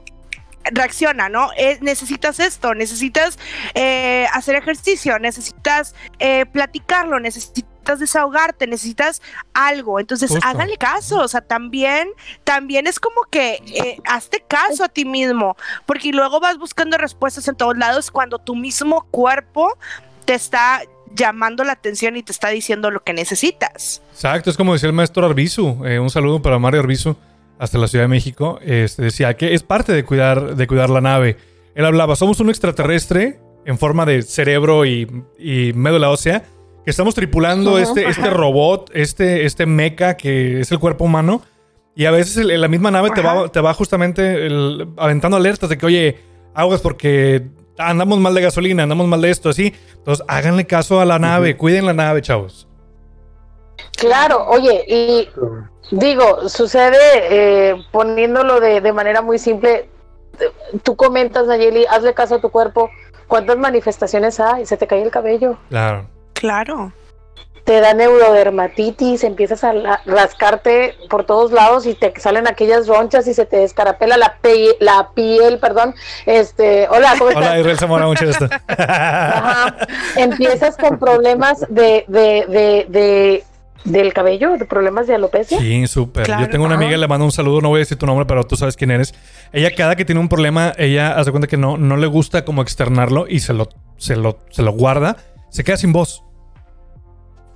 [0.65, 1.51] reacciona, ¿no?
[1.57, 3.39] Eh, necesitas esto, necesitas
[3.75, 9.23] eh, hacer ejercicio, necesitas eh, platicarlo, necesitas desahogarte, necesitas
[9.55, 10.01] algo.
[10.01, 10.47] Entonces, Justo.
[10.47, 12.09] háganle caso, o sea, también,
[12.45, 15.57] también es como que eh, hazte caso a ti mismo,
[15.87, 19.77] porque luego vas buscando respuestas en todos lados cuando tu mismo cuerpo
[20.25, 20.83] te está
[21.15, 24.03] llamando la atención y te está diciendo lo que necesitas.
[24.13, 25.85] Exacto, es como decía el maestro Arbizu.
[25.85, 27.17] eh, un saludo para Mario Arbizu
[27.59, 28.59] hasta la Ciudad de México.
[28.63, 31.37] Este, decía que es parte de cuidar, de cuidar la nave.
[31.75, 35.07] Él hablaba, somos un extraterrestre en forma de cerebro y,
[35.39, 36.45] y médula ósea
[36.85, 41.43] que estamos tripulando este, este robot, este, este mecha que es el cuerpo humano.
[41.95, 45.69] Y a veces el- la misma nave te va, te va justamente el- aventando alertas
[45.69, 46.19] de que, oye,
[46.55, 47.47] aguas porque
[47.79, 49.75] andamos mal de gasolina, andamos mal de esto, así.
[49.97, 52.67] Entonces, háganle caso a la nave, cuiden la nave, chavos.
[53.97, 55.29] Claro, oye, y
[55.91, 56.97] digo, sucede
[57.31, 59.89] eh, poniéndolo de, de manera muy simple.
[60.83, 62.91] Tú comentas, Nayeli, hazle caso a tu cuerpo.
[63.29, 64.67] ¿Cuántas manifestaciones hay?
[64.67, 66.09] Se te cae el cabello, Claro.
[66.43, 66.93] Claro.
[67.65, 69.73] te da neurodermatitis, empiezas a
[70.05, 74.77] rascarte por todos lados y te salen aquellas ronchas y se te descarapela la, pe-
[74.81, 75.95] la piel, perdón.
[76.27, 77.47] Este, hola, ¿cómo estás?
[77.47, 78.49] Hola, Israel Zamora, mucho gusto.
[78.69, 79.77] Ajá.
[80.17, 83.45] Empiezas con problemas de, de, de, de-
[83.85, 85.59] del cabello, de problemas de alopecia.
[85.61, 86.25] Sí, súper.
[86.25, 86.43] Claro.
[86.43, 86.99] Yo tengo una amiga, Ajá.
[86.99, 89.15] le mando un saludo, no voy a decir tu nombre, pero tú sabes quién eres.
[89.53, 92.61] Ella cada que tiene un problema, ella hace cuenta que no, no le gusta como
[92.63, 93.69] externarlo y se lo,
[93.99, 95.17] se lo, se lo guarda.
[95.51, 96.25] se queda sin voz.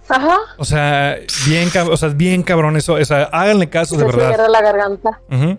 [0.08, 0.38] Ajá.
[0.58, 2.94] O sea, bien, cab- o sea, bien cabrón eso.
[2.94, 4.28] O sea, háganle caso de Se verdad.
[4.28, 5.20] cierra la garganta.
[5.30, 5.58] Ujú.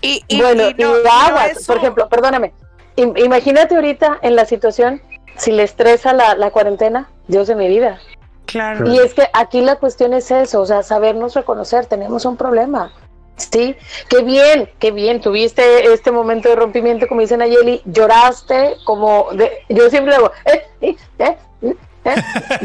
[0.00, 2.52] Y, y- bueno, y no- y por ejemplo, perdóname.
[2.96, 5.02] im- Imagínate ahorita en la situación,
[5.36, 7.98] si le estresa la, la cuarentena, Dios de mi vida.
[8.46, 8.88] Claro.
[8.90, 12.92] Y es que aquí la cuestión es eso, o sea, sabernos reconocer, tenemos un problema.
[13.36, 13.76] Sí,
[14.08, 19.52] qué bien, qué bien, tuviste este momento de rompimiento, como dice Nayeli, lloraste como, de,
[19.68, 21.76] yo siempre hago, eh, eh, eh, eh,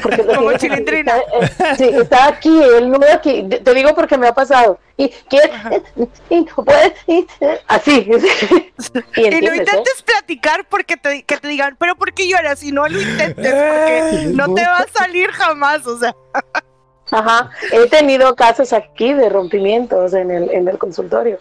[0.01, 1.13] porque lo Como tienes- chilindrina.
[1.41, 5.09] está, eh, sí, está aquí, el número aquí, te digo porque me ha pasado, y
[5.29, 5.51] quieres,
[6.29, 8.21] y no puedes, y, eh, así, y Y no
[9.15, 9.55] entiendes, ¿eh?
[9.57, 12.61] intentes platicar porque te, que te digan, pero ¿por qué lloras?
[12.63, 16.15] Y no lo intentes porque no te va a salir jamás, o sea.
[17.11, 21.37] Ajá, he tenido casos aquí de rompimientos en el, en el consultorio.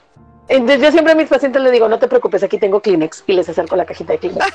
[0.49, 3.33] Entonces yo siempre a mis pacientes les digo, no te preocupes, aquí tengo Kleenex y
[3.33, 4.45] les acerco la cajita de Kleenex.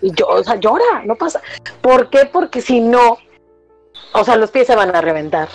[0.00, 1.40] Y yo, o sea, llora, no pasa.
[1.80, 2.26] ¿Por qué?
[2.26, 3.18] Porque si no,
[4.12, 5.48] o sea, los pies se van a reventar.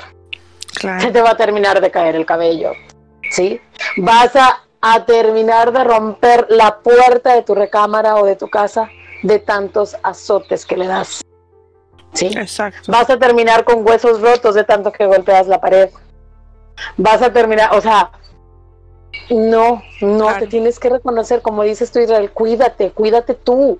[1.01, 2.71] Se te va a terminar de caer el cabello,
[3.31, 3.59] ¿sí?
[3.97, 8.89] Vas a, a terminar de romper la puerta de tu recámara o de tu casa
[9.23, 11.21] de tantos azotes que le das,
[12.13, 12.27] ¿sí?
[12.27, 12.91] Exacto.
[12.91, 15.89] Vas a terminar con huesos rotos de tanto que golpeas la pared.
[16.95, 18.11] Vas a terminar, o sea,
[19.29, 20.39] no, no, Claro.
[20.39, 23.79] te tienes que reconocer, como dices tú, Israel, cuídate, cuídate tú,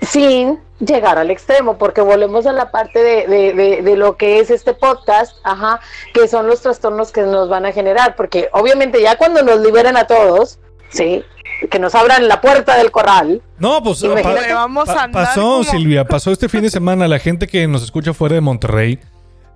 [0.00, 4.38] sin llegar al extremo, porque volvemos a la parte de, de- de- de lo que
[4.38, 5.80] es este podcast, ajá,
[6.14, 9.96] que son los trastornos que nos van a generar, porque obviamente ya cuando nos liberen
[9.98, 10.58] a todos,
[10.90, 11.22] sí,
[11.70, 15.42] que nos abran la puerta del corral, No, pues pa- Vamos a pa- andar pasó,
[15.58, 17.06] como- Silvia, pasó este fin de semana.
[17.06, 18.98] La gente que nos escucha fuera de Monterrey,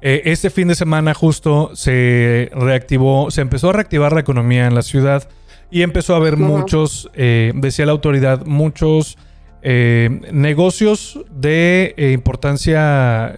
[0.03, 4.75] eh, este fin de semana justo se reactivó, se empezó a reactivar la economía en
[4.75, 5.27] la ciudad
[5.71, 9.17] y empezó a haber muchos, eh, decía la autoridad, muchos
[9.65, 13.35] eh, negocios de eh, importancia,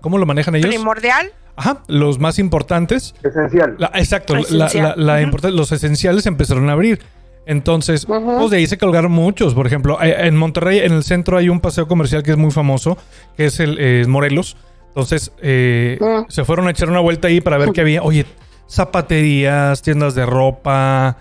[0.00, 0.68] ¿cómo lo manejan ellos?
[0.68, 1.32] Primordial.
[1.56, 3.14] Ajá, los más importantes.
[3.24, 3.76] Esencial.
[3.78, 4.94] La- exacto, Esencial.
[4.96, 7.00] la- la los esenciales empezaron a abrir.
[7.46, 9.54] Entonces, pues de ahí se colgaron muchos.
[9.54, 12.50] Por ejemplo, eh, en Monterrey, en el centro, hay un paseo comercial que es muy
[12.50, 12.98] famoso,
[13.36, 14.56] que es el eh, Morelos.
[14.88, 16.30] Entonces, eh, Mm.
[16.30, 18.02] se fueron a echar una vuelta ahí para ver qué había.
[18.02, 18.26] Oye,
[18.68, 21.16] zapaterías, tiendas de ropa.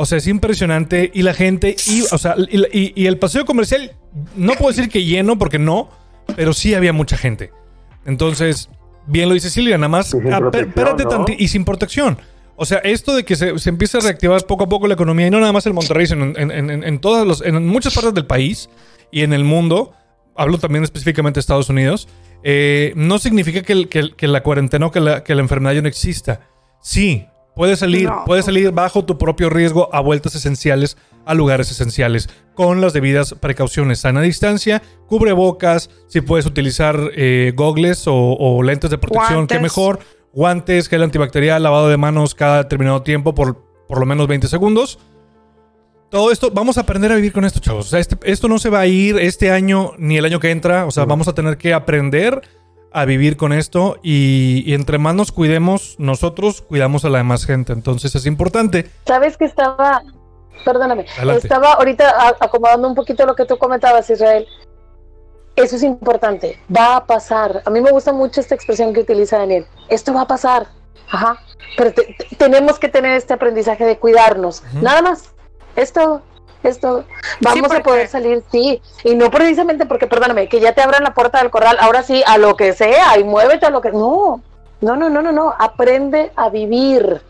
[0.00, 1.10] O sea, es impresionante.
[1.12, 3.96] Y la gente, y, o sea, y, y- y el paseo comercial,
[4.36, 5.90] no puedo decir que lleno, porque no,
[6.36, 7.50] pero sí había mucha gente.
[8.06, 8.70] Entonces,
[9.06, 10.38] bien lo dice Silvia, nada más, ah,
[10.68, 11.10] espérate ¿no?
[11.36, 12.16] y sin protección.
[12.54, 15.26] O sea, esto de que se, se empiece a reactivar poco a poco la economía,
[15.26, 17.92] y no nada más en Monterrey, sino en, en- en- en todas los, en muchas
[17.94, 18.68] partes del país
[19.10, 19.94] y en el mundo,
[20.36, 22.08] hablo también específicamente de Estados Unidos,
[22.44, 25.40] eh, no significa que, el- que el- que la cuarentena o que la, que la
[25.42, 26.40] enfermedad ya no exista.
[26.80, 27.26] Sí,
[27.58, 28.22] puedes salir, No.
[28.24, 30.96] puedes salir bajo tu propio riesgo a vueltas esenciales,
[31.26, 33.98] a lugares esenciales, con las debidas precauciones.
[33.98, 39.60] Sana distancia, cubrebocas, si puedes utilizar eh, gogles o, o lentes de protección, qué Guantes.
[39.60, 39.98] mejor.
[40.32, 44.98] Guantes, gel antibacterial, lavado de manos cada determinado tiempo por por lo menos 20 segundos.
[46.10, 47.86] Todo esto, vamos a aprender a vivir con esto, chavos.
[47.86, 50.50] O sea, este- esto no se va a ir este año ni el año que
[50.50, 50.86] entra.
[50.86, 52.40] O sea, vamos a tener que aprender
[52.92, 57.44] a vivir con esto y, y entre más nos cuidemos, nosotros cuidamos a la demás
[57.46, 57.72] gente.
[57.72, 58.90] Entonces es importante.
[59.06, 60.02] ¿Sabes que estaba,
[60.64, 61.46] perdóname, Adelante.
[61.46, 64.46] estaba ahorita acomodando un poquito lo que tú comentabas, Israel?
[65.56, 67.62] Eso es importante, va a pasar.
[67.66, 69.66] A mí me gusta mucho esta expresión que utiliza Daniel.
[69.88, 70.68] Esto va a pasar,
[71.10, 71.38] ajá.
[71.76, 74.62] Pero te- te- tenemos que tener este aprendizaje de cuidarnos.
[74.80, 75.30] Nada más.
[75.74, 76.22] Esto,
[76.62, 77.04] esto.
[77.40, 78.80] Vamos porque- a poder salir, sí.
[79.04, 81.76] Y no precisamente porque, perdóname, que ya te abran la puerta del corral.
[81.80, 83.90] Ahora sí, a lo que sea y muévete a lo que.
[83.92, 84.40] No,
[84.80, 85.54] no, no, no, no, no.
[85.58, 87.22] Aprende a vivir.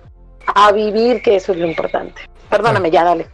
[0.54, 2.22] A vivir, que eso es lo importante.
[2.48, 3.28] Perdóname, ya dale.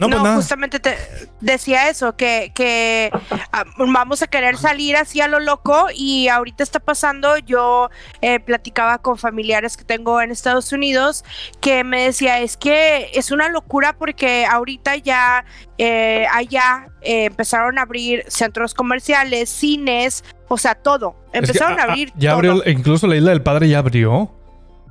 [0.00, 0.96] No, No, pues justamente te
[1.42, 3.10] decía eso, que, que
[3.52, 7.90] ah, vamos a querer salir así a lo loco y ahorita está pasando, yo
[8.22, 11.22] eh, platicaba con familiares que tengo en Estados Unidos
[11.60, 15.44] que me decía, es que es una locura porque ahorita ya
[15.76, 21.78] eh, allá eh, empezaron a abrir centros comerciales, cines, o sea, todo, Es que, empezaron
[21.78, 22.36] ah, a ah, abrir ya todo.
[22.52, 24.34] abrió, incluso la isla del padre ya abrió.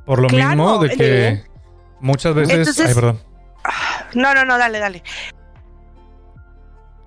[0.05, 1.43] Por lo Claro, mismo de que
[1.99, 2.57] muchas veces.
[2.59, 3.28] Entonces- ay, perdón.
[4.13, 5.03] No, no, no, dale, dale.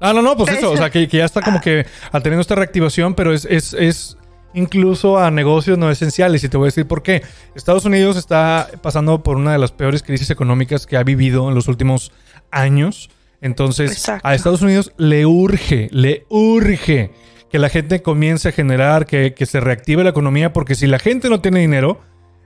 [0.00, 2.56] Ah, no, no, pues eso, o sea, que, que ya está como que teniendo esta
[2.56, 4.16] reactivación, pero es, es, es
[4.52, 6.42] incluso a negocios no esenciales.
[6.42, 7.22] Y te voy a decir por qué.
[7.54, 11.54] Estados Unidos está pasando por una de las peores crisis económicas que ha vivido en
[11.54, 12.12] los últimos
[12.50, 13.10] años.
[13.40, 14.26] Entonces, Exacto.
[14.26, 17.12] a Estados Unidos le urge, le urge
[17.48, 20.98] que la gente comience a generar, que, que se reactive la economía, porque si la
[20.98, 22.00] gente no tiene dinero,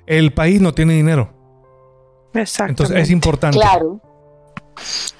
[0.06, 1.32] el país no tiene dinero.
[2.34, 2.70] Exacto.
[2.70, 3.58] Entonces, es importante.
[3.58, 4.00] Claro.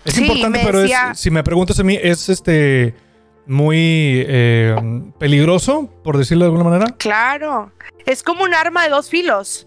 [0.04, 2.94] Es Sí, importante, pero es- si me preguntas a mí, es este
[3.46, 4.76] muy eh,
[5.18, 6.94] peligroso, por decirlo de alguna manera.
[6.98, 7.72] Claro,
[8.04, 9.64] es como un arma de dos filos.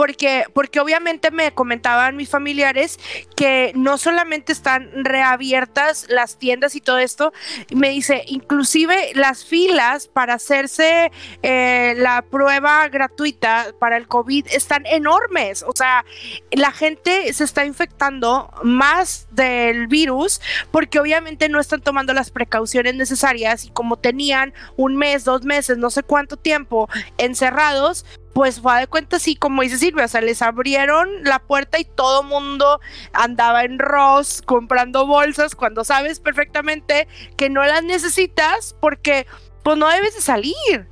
[0.00, 2.98] Porque, porque obviamente me comentaban mis familiares
[3.36, 7.34] que no solamente están reabiertas las tiendas y todo esto,
[7.70, 14.86] me dice, inclusive las filas para hacerse eh, la prueba gratuita para el COVID están
[14.86, 15.62] enormes.
[15.68, 16.06] O sea,
[16.50, 20.40] la gente se está infectando más del virus
[20.70, 25.76] porque obviamente no están tomando las precauciones necesarias y como tenían un mes, dos meses,
[25.76, 26.88] no sé cuánto tiempo
[27.18, 31.78] encerrados, pues fue de cuenta así como dice Silvia, o sea, les abrieron la puerta
[31.78, 32.80] y todo mundo
[33.12, 39.26] andaba en Ross comprando bolsas cuando sabes perfectamente que no las necesitas porque
[39.62, 40.88] pues no debes de salir.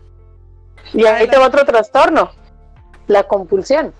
[0.93, 2.33] Y ahí te va otro trastorno,
[3.07, 3.95] la compulsión.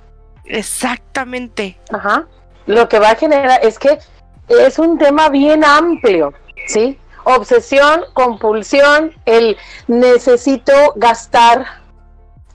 [0.45, 1.79] Exactamente.
[1.93, 2.27] Ajá.
[2.67, 3.99] Lo que va a generar es que
[4.49, 6.33] es un tema bien amplio,
[6.67, 6.99] ¿sí?
[7.25, 11.67] Obsesión, compulsión, el necesito gastar.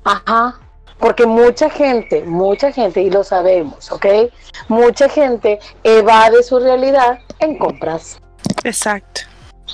[0.04, 0.60] Ajá.
[1.04, 4.06] Porque mucha gente, mucha gente, y lo sabemos, ¿ok?
[4.70, 8.22] Mucha gente evade su realidad en compras.
[8.64, 9.24] Exacto.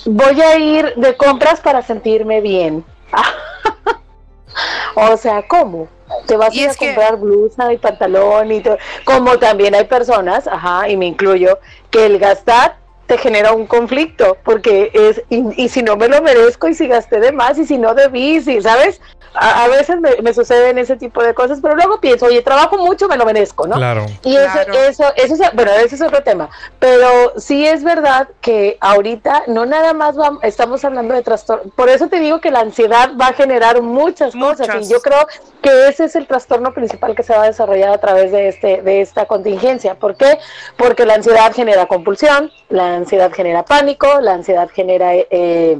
[0.07, 2.83] Voy a ir de compras para sentirme bien.
[4.95, 5.87] o sea, ¿cómo?
[6.25, 8.79] Te vas Y a ir a que- comprar blusa y pantalón y todo.
[9.05, 11.59] Como también hay personas, ajá, y me incluyo,
[11.91, 16.23] que el gastar te genera un conflicto, porque es, y, y si no me lo
[16.23, 18.99] merezco, y si gasté de más, y si no debí, si, ¿sabes?
[19.33, 22.77] A, a veces me, me suceden ese tipo de cosas, pero luego pienso, oye, trabajo
[22.77, 23.75] mucho, me lo merezco, ¿no?
[23.75, 24.05] Claro.
[24.23, 24.73] Y Claro.
[24.73, 26.49] eso, eso, eso es, bueno, ese es otro tema.
[26.79, 31.71] Pero sí es verdad que ahorita no nada más vamos, estamos hablando de trastorno.
[31.75, 34.67] Por eso te digo que la ansiedad va a generar muchas, cosas.
[34.67, 34.85] Muchas.
[34.89, 35.27] Y yo creo
[35.61, 38.81] que ese es el trastorno principal que se va a desarrollar a través de este,
[38.81, 39.95] de esta contingencia.
[39.95, 40.37] ¿Por qué?
[40.77, 45.79] Porque la ansiedad genera compulsión, la ansiedad genera pánico, la ansiedad genera eh,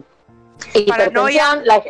[0.74, 1.82] hipertensión, la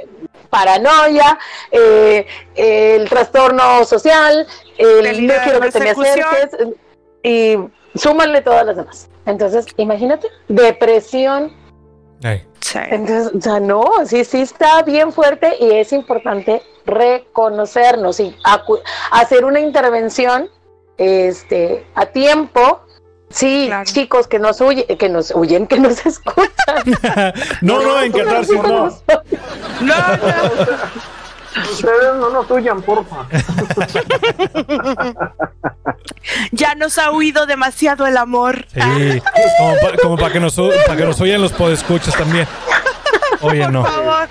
[0.50, 1.38] paranoia,
[1.72, 4.48] eh, el trastorno social,
[4.78, 6.68] el no quiero que te me acerques
[7.24, 7.58] y
[7.96, 9.10] súmale todas las demás.
[9.26, 11.56] Entonces, imagínate, depresión.
[12.22, 12.42] Sí.
[12.76, 18.36] Entonces, o sea, no, sí, sí está bien fuerte y es importante reconocernos y
[19.12, 20.50] hacer una intervención
[20.98, 22.82] este, a tiempo.
[23.32, 23.86] Sí, Claro.
[23.92, 26.50] chicos que nos huyen, que nos huyen, que nos escuchan.
[27.62, 28.64] no, no, en catarsis no.
[28.70, 28.90] No,
[29.82, 29.94] no.
[31.72, 33.28] Ustedes no nos huyan, porfa.
[36.52, 38.66] Ya nos ha huido demasiado el amor.
[38.74, 39.22] Sí,
[39.58, 42.48] como, pa- como para que nos o- para que nos oyen los podescuchas también.
[43.42, 43.84] Oye, no.
[43.84, 44.28] Por favor.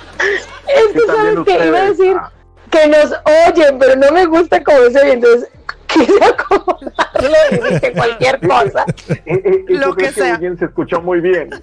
[0.69, 2.17] Es que sabes que iba a decir
[2.71, 3.13] que nos
[3.49, 5.49] oyen, pero no me gusta cómo se oye, entonces
[5.87, 6.93] quise acomodarlo
[7.51, 8.85] y dije cualquier cosa.
[9.27, 10.37] Y, y- y Lo que sea.
[10.37, 11.51] Huyen se escuchó muy bien.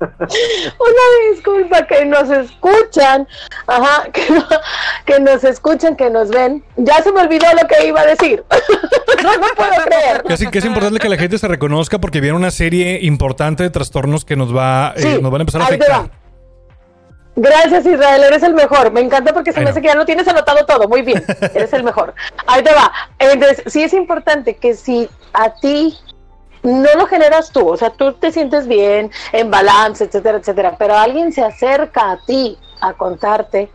[0.00, 3.26] Una disculpa que nos escuchan,
[3.66, 4.46] ajá, que, no-
[5.06, 6.62] que nos escuchan, que nos ven.
[6.76, 8.44] Ya se me olvidó lo que iba a decir.
[9.22, 10.22] no lo puedo creer.
[10.24, 13.62] Que es, que es importante que la gente se reconozca porque viene una serie importante
[13.62, 16.23] de trastornos que nos va eh, Sí, nos van a empezar a ahí te afectar.
[17.36, 18.92] Gracias Israel, eres el mejor.
[18.92, 20.88] Me encanta porque se me hace que ya lo tienes anotado todo.
[20.88, 21.24] Muy bien,
[21.54, 22.14] eres el mejor.
[22.46, 22.92] Ahí te va.
[23.18, 25.98] Entonces, sí es importante que si a ti
[26.62, 30.96] no lo generas tú, o sea, tú te sientes bien, en balance, etcétera, etcétera, pero
[30.96, 33.70] alguien se acerca a ti a contarte,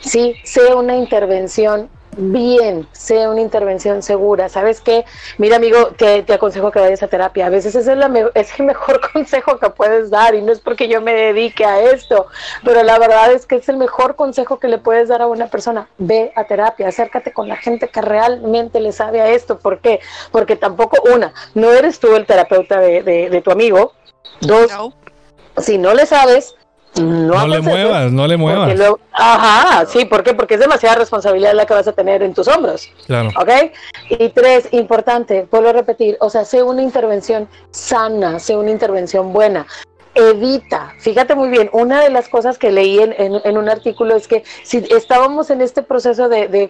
[0.00, 4.48] sí, sea una intervención bien, sea una intervención segura.
[4.48, 5.04] ¿Sabes qué?
[5.36, 7.46] Mira, amigo, te, te aconsejo que vayas a terapia.
[7.46, 10.52] A veces ese es, la me- es el mejor consejo que puedes dar y no
[10.52, 12.26] es porque yo me dedique a esto,
[12.64, 15.46] pero la verdad es que es el mejor consejo que le puedes dar a una
[15.48, 15.88] persona.
[15.98, 19.58] Ve a terapia, acércate con la gente que realmente le sabe a esto.
[19.58, 20.00] ¿Por qué?
[20.32, 23.92] Porque tampoco, una, no eres tú el terapeuta de, de- de tu amigo.
[24.40, 24.92] Dos, No.
[25.58, 26.54] si no le sabes,
[27.00, 28.76] no, No le aconsejes, muevas, no le muevas.
[28.76, 30.34] luego- ajá, sí, ¿por qué?
[30.34, 33.30] Porque es demasiada responsabilidad la que vas a tener en tus hombros, Claro.
[33.40, 33.50] ¿ok?
[34.10, 39.32] Y tres, importante, vuelvo a repetir, o sea, sé una intervención sana, sé una intervención
[39.32, 39.66] buena.
[40.14, 44.16] Evita, fíjate muy bien, una de las cosas que leí en, en- en un artículo
[44.16, 46.68] es que si estábamos en este proceso de- de-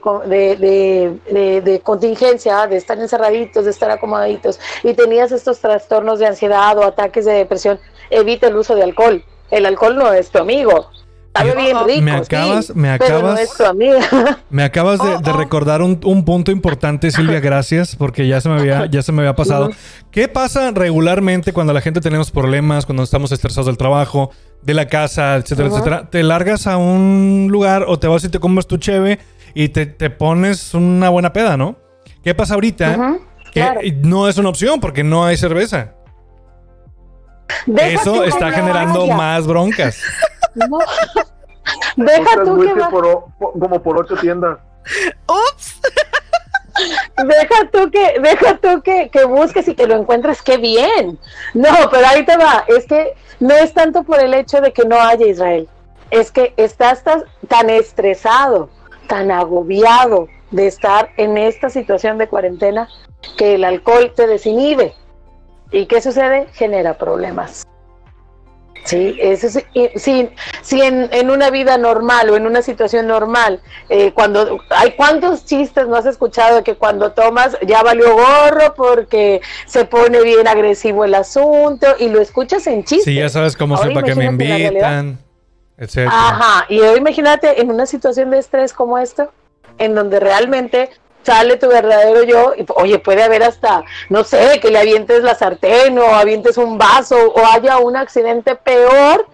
[1.31, 6.77] de- de contingencia, de estar encerraditos, de estar acomodaditos, y tenías estos trastornos de ansiedad
[6.77, 9.25] o ataques de depresión, evita el uso de alcohol.
[9.51, 10.91] El alcohol no es tu amigo.
[11.37, 12.03] Sabe Me bien rico.
[12.03, 14.01] me acabas- sí, me Pero no acabas- es tu amiga.
[14.51, 15.37] Me acabas de, Oh, de oh.
[15.37, 19.23] recordar un, un punto importante, Silvia, gracias, porque ya se me había, ya se me
[19.23, 19.71] había pasado.
[20.11, 24.31] ¿Qué pasa regularmente cuando la gente tenemos problemas, cuando estamos estresados del trabajo,
[24.63, 26.11] de la casa, etcétera, etcétera?
[26.11, 29.21] Te largas a un lugar o te vas y te comes tu cheve
[29.55, 31.77] y te, te pones una buena peda, ¿no?
[32.25, 33.17] ¿Qué pasa ahorita?
[33.53, 33.81] Que claro.
[34.03, 35.95] no es una opción porque no hay cerveza.
[37.67, 40.01] Deja Eso está generando más broncas.
[40.55, 40.79] No.
[41.97, 44.59] Deja tú que va- por o- como por ocho tiendas.
[45.27, 45.81] Ups.
[47.27, 51.19] deja tú que, deja tú que, que busques y que lo encuentres, qué bien.
[51.55, 54.85] No, pero ahí te va, es que no es tanto por el hecho de que
[54.85, 55.69] no haya Israel,
[56.11, 58.71] es que estás tan, tan estresado,
[59.09, 62.89] tan agobiado de estar en esta situación de cuarentena
[63.37, 64.95] que el alcohol te desinhibe.
[65.71, 66.47] ¿Y qué sucede?
[66.55, 67.65] Genera problemas.
[68.85, 70.31] Sí, eso es, y- sí,
[70.63, 73.61] sí, en, en una vida normal o en una situación normal,
[73.91, 78.73] eh, cuando hay cuántos chistes no has escuchado de que cuando tomas ya valió gorro
[78.75, 83.05] porque se pone bien agresivo el asunto y lo escuchas en chistes.
[83.05, 85.19] Sí, ya sabes cómo para que me invitan,
[85.77, 86.11] etcétera.
[86.11, 89.29] Ajá, y hoy imagínate en una situación de estrés como esta,
[89.77, 90.89] en donde realmente
[91.29, 95.35] sale tu verdadero yo, y, oye, puede haber hasta, no sé, que le avientes la
[95.35, 99.27] sartén o avientes un vaso o haya un accidente peor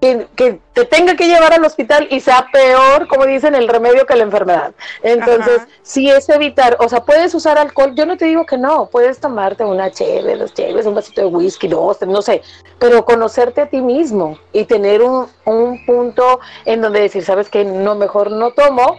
[0.00, 4.06] que, que te tenga que llevar al hospital y sea peor, como dicen, el remedio
[4.06, 4.72] que la enfermedad.
[5.02, 8.86] Entonces, sí es evitar, o sea, puedes usar alcohol, yo no te digo que no,
[8.86, 12.42] puedes tomarte una cheve, dos cheves, un vasito de whisky, dos, no sé,
[12.78, 17.64] pero conocerte a ti mismo y tener un, un punto en donde decir, sabes que
[17.64, 18.96] no, mejor no tomo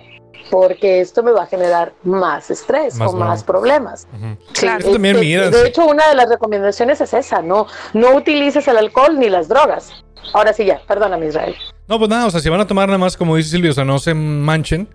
[0.49, 4.07] porque esto me va a generar más estrés Más o más problemas.
[4.53, 4.91] Claro.
[4.91, 9.17] También, Este, de hecho, una de las recomendaciones es esa, no, no utilices el alcohol
[9.19, 9.91] ni las drogas.
[10.33, 11.55] Ahora sí ya, perdóname Israel.
[11.87, 13.73] No, pues nada, o sea, si van a tomar nada más, como dice Silvio, o
[13.73, 14.87] sea, no se manchen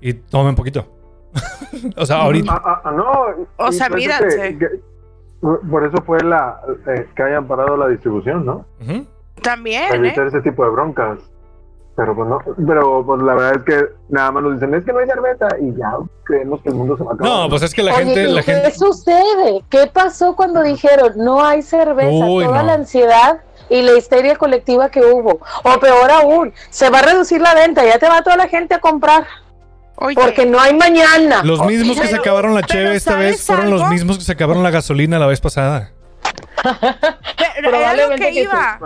[0.00, 0.86] y tomen poquito.
[1.96, 2.52] o sea, ahorita.
[2.52, 3.12] Ah, ah, ah, no.
[3.56, 4.58] O sea, pienso míranse.
[4.58, 4.96] que-
[5.70, 8.66] por eso fue la eh, que hayan parado la distribución, ¿no?
[9.42, 10.06] También, Para ¿eh?
[10.06, 11.18] evitar ese tipo de broncas.
[11.96, 14.92] Pero pues no, pero pues la verdad es que nada más nos dicen, es que
[14.92, 15.92] no hay cerveza y ya
[16.24, 17.32] creemos que el mundo se va a acabar.
[17.32, 18.70] No, pues es que la Oye, gente, ¿y la qué gente.
[18.72, 19.64] sucede?
[19.70, 22.10] ¿Qué pasó cuando dijeron no hay cerveza?
[22.26, 22.66] Uy, Toda no.
[22.66, 23.40] la ansiedad
[23.70, 25.40] y la histeria colectiva que hubo.
[25.64, 28.74] O peor aún, se va a reducir la venta, ya te va toda la gente
[28.74, 29.26] a comprar
[29.96, 31.42] Oye, porque no hay mañana.
[31.44, 34.32] Los mismos que se acabaron la cheve esta ¿sabes vez fueron los mismos que se
[34.32, 35.92] acabaron la gasolina la vez pasada.
[36.62, 38.78] pero era lo que que iba.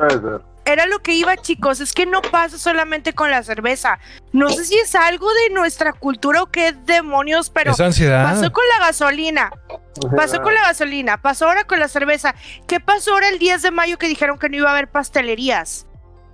[0.72, 1.80] Era lo que iba, chicos.
[1.80, 3.98] Es que no pasa solamente con la cerveza.
[4.32, 8.24] No sé si es algo de nuestra cultura o qué demonios, pero ansiedad.
[8.24, 9.50] pasó con la gasolina.
[10.16, 12.34] Pasó con la gasolina, pasó ahora con la cerveza.
[12.66, 15.86] ¿Qué pasó ahora el 10 de mayo que dijeron que no iba a haber pastelerías?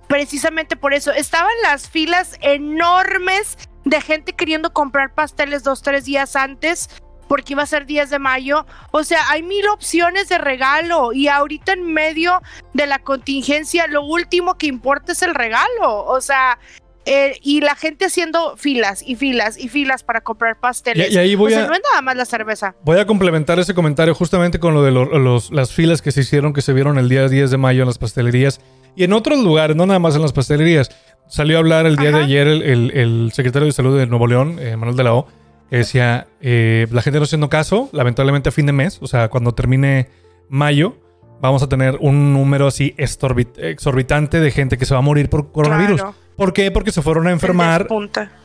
[0.07, 1.11] Precisamente por eso.
[1.11, 6.89] Estaban las filas enormes de gente queriendo comprar pasteles dos, tres días antes
[7.27, 8.65] porque iba a ser 10 de mayo.
[8.91, 12.41] O sea, hay mil opciones de regalo y ahorita en medio
[12.73, 16.05] de la contingencia lo último que importa es el regalo.
[16.05, 16.57] O sea,
[17.05, 21.09] eh, y la gente haciendo filas y filas y filas para comprar pasteles.
[21.11, 22.75] Y- y ahí voy o sea, a- no es nada más la cerveza.
[22.83, 26.21] Voy a complementar ese comentario justamente con lo de lo- los- las filas que se
[26.21, 28.59] hicieron, que se vieron el día 10 de mayo en las pastelerías
[28.95, 30.89] y en otros lugares, no nada más en las pastelerías.
[31.29, 34.27] Salió a hablar el día de ayer el, el- el secretario de Salud de Nuevo
[34.27, 35.27] León, eh, Manuel de la O,
[35.69, 39.29] que decía, eh, la gente no haciendo caso, lamentablemente a fin de mes, o sea,
[39.29, 40.09] cuando termine
[40.49, 40.95] mayo,
[41.41, 45.51] vamos a tener un número así exorbitante de gente que se va a morir por
[45.51, 46.01] coronavirus.
[46.01, 46.15] Claro.
[46.35, 46.71] ¿Por qué?
[46.71, 47.87] Porque se fueron a enfermar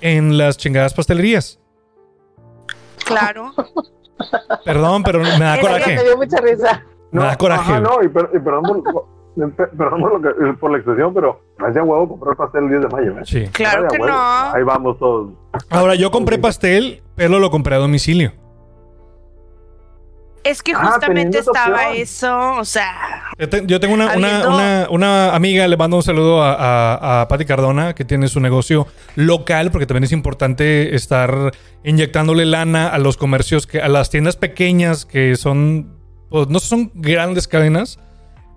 [0.01, 1.61] en las chingadas pastelerías.
[3.05, 3.53] Claro.
[4.65, 6.05] Perdón, pero me da Eso Me coraje.
[6.05, 6.85] dio mucha risa.
[7.11, 7.73] Me da coraje.
[7.73, 11.41] Ajá, no, y, per- y perdón, por, perdón por, lo que- por la expresión, pero
[11.67, 13.13] es de huevo comprar pastel el 10 de mayo.
[13.19, 13.23] ¿eh?
[13.25, 13.45] Sí.
[13.53, 14.07] Claro que huevo.
[14.13, 14.53] no.
[14.55, 15.31] Ahí vamos todos.
[15.71, 18.33] Ahora, yo compré pastel, pero lo compré a domicilio.
[20.45, 25.35] Es que Ah, justamente estaba eso, o sea, Yo, te- yo tengo una, una- una
[25.37, 29.71] amiga, le mando un saludo a, a, a Patti Cardona, que tiene su negocio local,
[29.71, 31.53] porque también es importante estar
[31.85, 35.97] inyectándole lana a los comercios, que, a las tiendas pequeñas que son,
[36.29, 38.01] pues, no son grandes cadenas,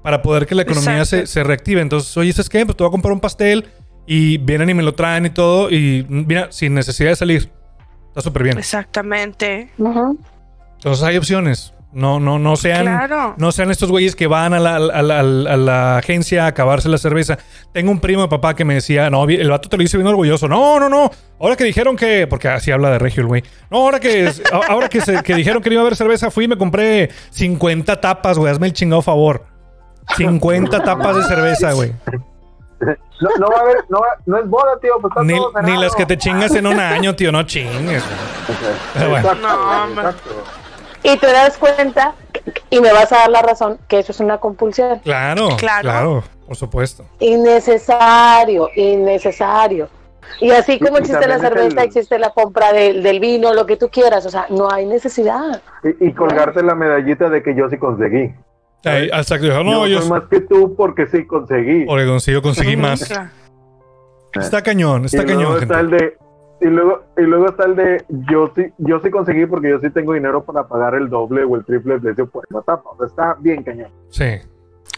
[0.06, 1.82] para poder que la economía se, reactive.
[1.82, 2.64] Entonces, oye, ¿sabes qué?
[2.64, 3.66] Pues te voy a comprar un pastel
[4.06, 7.50] y vienen y me lo traen y todo, y mira, sin necesidad de salir.
[8.10, 8.58] Está súper bien.
[8.60, 9.72] exactamente.
[9.80, 11.74] Entonces hay opciones.
[11.92, 13.34] No, no, no sean, Claro.
[13.38, 16.44] no sean estos güeyes que van a la, a la- a la- a la agencia
[16.44, 17.40] a acabarse la cerveza.
[17.74, 20.08] Tengo un primo de papá que me decía, no, el vato te lo dice bien
[20.08, 20.48] orgulloso.
[20.50, 21.10] No, no, no.
[21.40, 23.44] Ahora que dijeron que, porque así habla de Regio el güey.
[23.72, 24.30] No, ahora que,
[24.70, 27.10] ahora que, se- que dijeron que no iba a haber cerveza, fui y me compré
[27.32, 28.52] 50 tapas, güey.
[28.52, 29.46] Hazme el chingado favor.
[30.18, 31.94] 50 tapas de cerveza, güey.
[33.22, 34.94] No, no va a haber, no, va- no es boda, tío.
[35.02, 35.82] Pues está Ni, todo ni cerrado.
[35.84, 37.32] las que te chingas en un año, tío.
[37.32, 38.04] No chingues.
[38.94, 39.34] Pero bueno.
[39.36, 40.14] No.
[41.04, 42.14] Y te das cuenta,
[42.70, 45.00] y me vas a dar la razón, que eso es una compulsión.
[45.00, 46.24] Claro, claro, Claro.
[46.48, 47.06] por supuesto.
[47.20, 49.88] Innecesario, innecesario.
[50.42, 53.54] Y así como Y- y existe la cerveza, el- existe la compra del, del vino,
[53.54, 54.26] lo que tú quieras.
[54.26, 55.62] O sea, no hay necesidad.
[55.84, 58.34] Y, y colgarte la medallita de que yo sí conseguí.
[58.90, 59.46] Ay, exacto.
[59.48, 61.86] Dijo, no, yo, yo soy más que tú porque sí conseguí.
[61.86, 63.12] Porque conseguí, conseguí más.
[64.34, 65.96] Está cañón, está y luego cañón, está gente.
[65.96, 66.18] el de
[66.62, 69.90] y luego y luego está el de yo sí yo sí conseguí porque yo sí
[69.90, 72.90] tengo dinero para pagar el doble o el triple de precio por esa tapa.
[72.92, 73.90] O sea, está bien cañón.
[74.10, 74.26] Sí.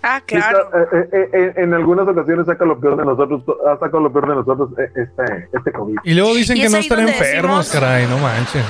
[0.03, 0.65] Ah, claro.
[0.67, 4.11] está- eh, eh, eh, en algunas ocasiones saca lo peor de nosotros, ha sacado lo
[4.11, 5.97] peor de nosotros eh, este este COVID.
[6.03, 8.63] Y luego dicen Y que no están enfermos, decimos- caray, no manchen.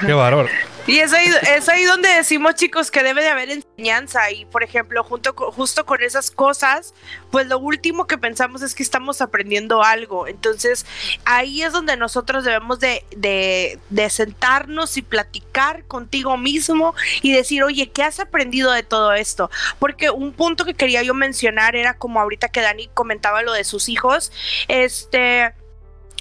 [0.06, 0.48] Qué bárbaro.
[0.86, 4.30] Y es ahí, es ahí donde decimos, chicos, que debe de haber enseñanza.
[4.30, 6.94] Y, por ejemplo, junto justo con esas cosas,
[7.32, 10.28] pues lo último que pensamos es que estamos aprendiendo algo.
[10.28, 10.86] Entonces,
[11.24, 17.64] ahí es donde nosotros debemos de, de, de sentarnos y platicar contigo mismo y decir,
[17.64, 19.50] oye, ¿qué has aprendido de todo esto?
[19.80, 23.64] Porque un punto que quería yo mencionar era como ahorita que Dani comentaba lo de
[23.64, 24.30] sus hijos,
[24.68, 25.52] este...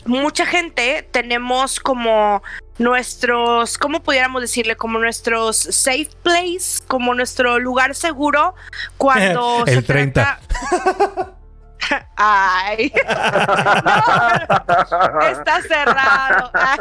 [0.06, 2.44] Mucha gente tenemos como
[2.78, 4.76] nuestros, ¿cómo pudiéramos decirle?
[4.76, 8.54] Como nuestros safe place, como nuestro lugar seguro
[8.98, 10.40] cuando El se 30.
[10.42, 11.32] trata-
[12.18, 12.92] Ay.
[15.14, 16.52] No, está cerrado.
[16.54, 16.78] Ah,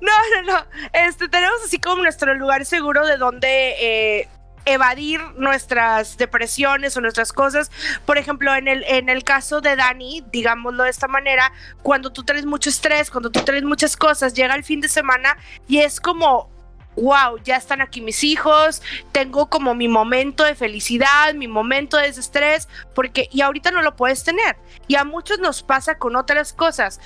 [0.00, 0.64] No, no, no.
[0.92, 4.28] Este, tenemos así como nuestro lugar seguro de donde eh,
[4.64, 7.70] evadir nuestras depresiones o nuestras cosas.
[8.04, 11.52] Por ejemplo, en el, en el caso de Dani, digámoslo de esta manera,
[11.82, 15.36] cuando tú traes mucho estrés, cuando tú traes muchas cosas, llega el fin de semana
[15.68, 16.50] y es como,
[16.96, 18.82] wow, ya están aquí mis hijos,
[19.12, 23.96] tengo como mi momento de felicidad, mi momento de desestrés, porque y ahorita no lo
[23.96, 24.56] puedes tener.
[24.88, 27.00] Y a muchos nos pasa con otras cosas.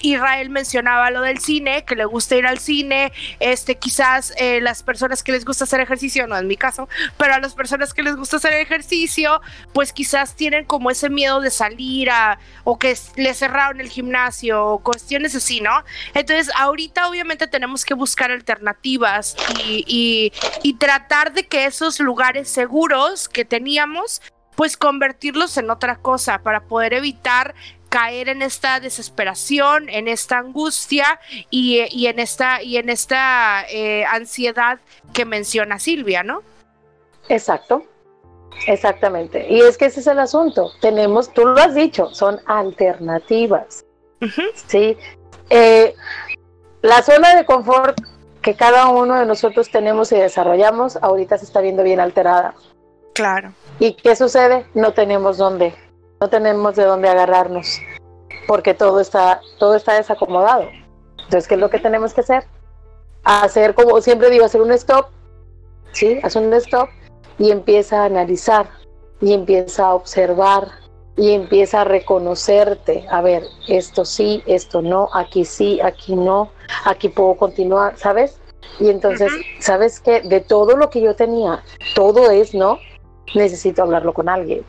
[0.00, 4.82] Israel mencionaba lo del cine, que le gusta ir al cine, este quizás eh, las
[4.82, 8.02] personas que les gusta hacer ejercicio, no es mi caso, pero a las personas que
[8.02, 9.40] les gusta hacer ejercicio,
[9.72, 12.08] pues quizás tienen como ese miedo de salir
[12.64, 15.84] o que le cerraron el gimnasio, o cuestiones así, ¿no?
[16.14, 20.32] Entonces, ahorita obviamente tenemos que buscar alternativas y, y-
[20.62, 24.20] y tratar de que esos lugares seguros que teníamos,
[24.56, 27.54] pues convertirlos en otra cosa para poder evitar
[27.92, 31.20] caer en esta desesperación, en esta angustia
[31.50, 34.78] y, y en esta, y en esta eh, ansiedad
[35.12, 36.42] que menciona Silvia, ¿no?
[37.28, 37.84] Exacto,
[38.66, 39.46] exactamente.
[39.46, 40.72] Y es que ese es el asunto.
[40.80, 43.84] Tenemos, tú lo has dicho, son alternativas.
[44.68, 44.96] ¿sí?
[45.50, 45.94] Eh,
[46.80, 48.00] la zona de confort
[48.40, 52.54] que cada uno de nosotros tenemos y desarrollamos, ahorita se está viendo bien alterada.
[53.12, 53.52] Claro.
[53.78, 54.64] ¿Y qué sucede?
[54.72, 55.74] No tenemos dónde,
[56.22, 57.80] no tenemos de dónde agarrarnos,
[58.46, 60.68] porque todo está, todo está desacomodado.
[61.18, 62.44] Entonces, ¿qué es lo que tenemos que hacer?
[63.24, 65.06] Hacer, como siempre digo, hacer un stop,
[65.90, 66.20] ¿sí?
[66.22, 66.88] Hacer un stop
[67.40, 68.68] y empieza a analizar,
[69.20, 70.68] y empieza a observar,
[71.16, 76.52] y empieza a reconocerte, a ver, esto sí, esto no, aquí sí, aquí no,
[76.84, 78.38] aquí puedo continuar, ¿sabes?
[78.78, 79.32] Y entonces.
[79.58, 80.20] ¿sabes qué?
[80.20, 81.64] De todo lo que yo tenía,
[81.96, 82.78] todo es no,
[83.34, 84.64] necesito hablarlo con alguien.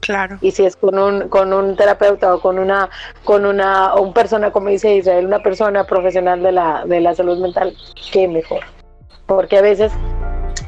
[0.00, 0.38] Claro.
[0.40, 2.88] Y si es con un, con un terapeuta o con una,
[3.24, 7.76] con una, persona, como dice Israel, una persona profesional de la, de la salud mental,
[8.12, 8.60] qué mejor.
[9.26, 9.92] Porque a veces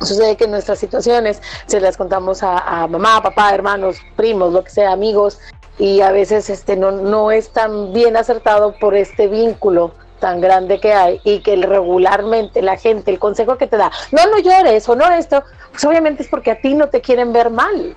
[0.00, 4.70] sucede que nuestras situaciones se las contamos a, a mamá, papá, hermanos, primos, lo que
[4.70, 5.40] sea, amigos,
[5.78, 10.78] y a veces este no, no es tan bien acertado por este vínculo tan grande
[10.78, 14.88] que hay y que regularmente la gente, el consejo que te da, no, no llores
[14.88, 17.96] o no esto, pues obviamente es porque a ti no te quieren ver mal.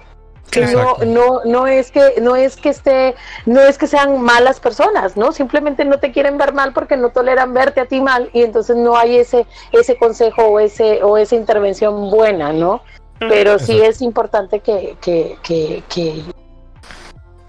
[0.52, 3.16] Que no, no, no es que, no es que esté,
[3.46, 5.32] no es que sean malas personas, ¿no?
[5.32, 8.78] Simplemente no te quieren ver mal porque no toleran verte a ti mal y entonces
[8.78, 12.82] no hay ese, ese consejo o ese, o esa intervención buena, ¿no?
[13.20, 16.22] Pero sí es importante que, que, que, que,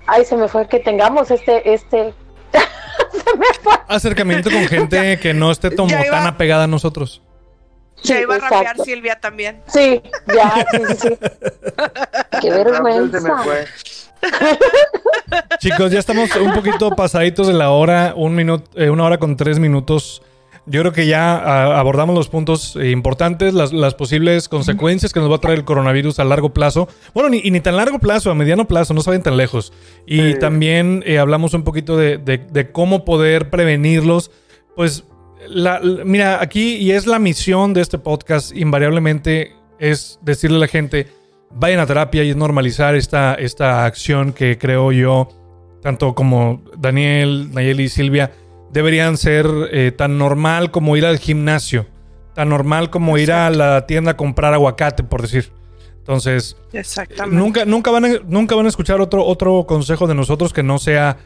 [0.07, 2.15] ay, se me fue que tengamos este, este,
[2.53, 3.75] se me fue.
[3.89, 7.23] Acercamiento con gente que no esté como tan apegada a nosotros.
[8.07, 8.85] Ya Sí, iba a rapear exacto.
[8.85, 9.61] Silvia también.
[9.67, 10.03] Sí,
[10.35, 11.09] ya, sí, sí, sí.
[12.41, 13.39] Qué Se me vergüenza.
[13.43, 13.65] fue.
[15.61, 19.37] Chicos, ya estamos un poquito pasaditos de la hora, un minuto, eh, una hora con
[19.37, 20.23] tres minutos.
[20.69, 25.31] Yo creo que ya ah, abordamos los puntos importantes, las, las posibles consecuencias que nos
[25.31, 26.89] va a traer el coronavirus a largo plazo.
[27.15, 29.73] Bueno, ni, y ni tan largo plazo, a mediano plazo, no vayan tan lejos.
[30.07, 30.39] Y Sí.
[30.41, 34.33] también eh, hablamos un poquito de, de- de cómo poder prevenirlos.
[34.75, 35.05] Pues,
[35.49, 40.61] la- la- mira, aquí, y es la misión de este podcast, invariablemente, es decirle a
[40.61, 41.07] la gente,
[41.51, 45.29] vayan a terapia y es normalizar esta, esta acción que creo yo,
[45.83, 48.33] tanto como Daniel, Nayeli y Silvia,
[48.73, 51.87] deberían ser eh, tan normal como ir al gimnasio,
[52.35, 55.53] tan normal como ir a la tienda a comprar aguacate, por decir.
[55.99, 57.37] Entonces, Exactamente.
[57.37, 60.79] nunca, nunca, van a, nunca van a escuchar otro, otro consejo de nosotros que no
[60.79, 61.17] sea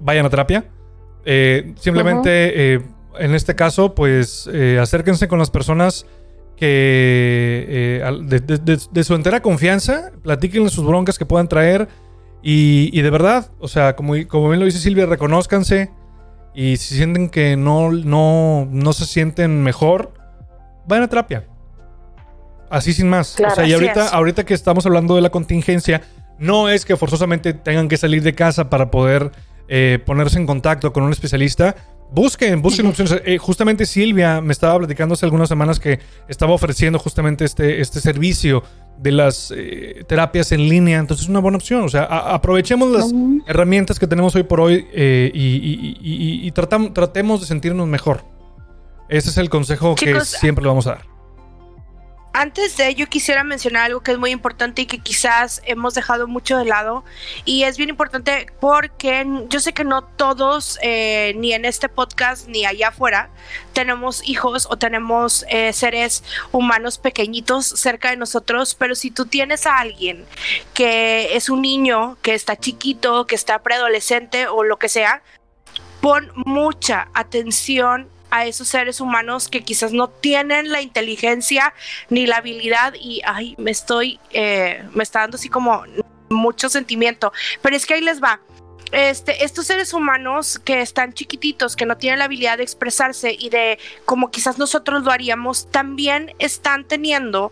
[0.00, 0.64] vayan a terapia.
[1.24, 2.80] Eh, simplemente, eh,
[3.18, 6.06] en este caso, pues eh, acérquense con las personas
[6.56, 11.88] que eh, de, de- de- de su entera confianza, platíquenle sus broncas que puedan traer
[12.42, 15.90] y, y de verdad, o sea, como, como bien lo dice Silvia, reconózcanse
[16.54, 20.12] y si sienten que no, no, no se sienten mejor,
[20.86, 21.44] vayan a terapia.
[22.70, 23.34] Así sin más.
[23.36, 26.02] Claro, o sea, y ahorita, ahorita que estamos hablando de la contingencia,
[26.38, 29.30] no es que forzosamente tengan que salir de casa para poder
[29.68, 31.74] eh, ponerse en contacto con un especialista.
[32.14, 33.20] Busquen, busquen opciones.
[33.24, 35.98] Eh, justamente Silvia me estaba platicando hace algunas semanas que
[36.28, 38.62] estaba ofreciendo justamente este, este servicio
[38.98, 40.98] de las eh, terapias en línea.
[41.00, 41.82] Entonces es una buena opción.
[41.82, 43.12] O sea, a- aprovechemos las
[43.48, 47.46] herramientas que tenemos hoy por hoy eh, y, y- y- y- y tratam- tratemos de
[47.48, 48.22] sentirnos mejor.
[49.08, 51.02] Ese es el consejo que siempre le vamos a dar.
[52.36, 56.26] Antes de ello quisiera mencionar algo que es muy importante y que quizás hemos dejado
[56.26, 57.04] mucho de lado
[57.44, 62.48] y es bien importante porque yo sé que no todos, eh, ni en este podcast
[62.48, 63.30] ni allá afuera,
[63.72, 69.64] tenemos hijos o tenemos eh, seres humanos pequeñitos cerca de nosotros, pero si tú tienes
[69.64, 70.26] a alguien
[70.74, 75.22] que es un niño, que está chiquito, que está preadolescente o lo que sea,
[76.00, 81.72] pon mucha atención a esos seres humanos que quizás no tienen la inteligencia
[82.10, 85.84] ni la habilidad y ay me estoy eh, me está dando así como
[86.30, 87.32] mucho sentimiento
[87.62, 88.40] pero es que ahí les va
[88.90, 93.50] este, estos seres humanos que están chiquititos, que no tienen la habilidad de expresarse y
[93.50, 97.50] de como quizás nosotros lo haríamos, también están teniendo,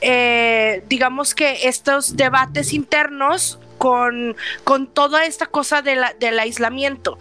[0.00, 7.18] eh, digamos que estos debates internos con, con toda esta cosa del aislamiento.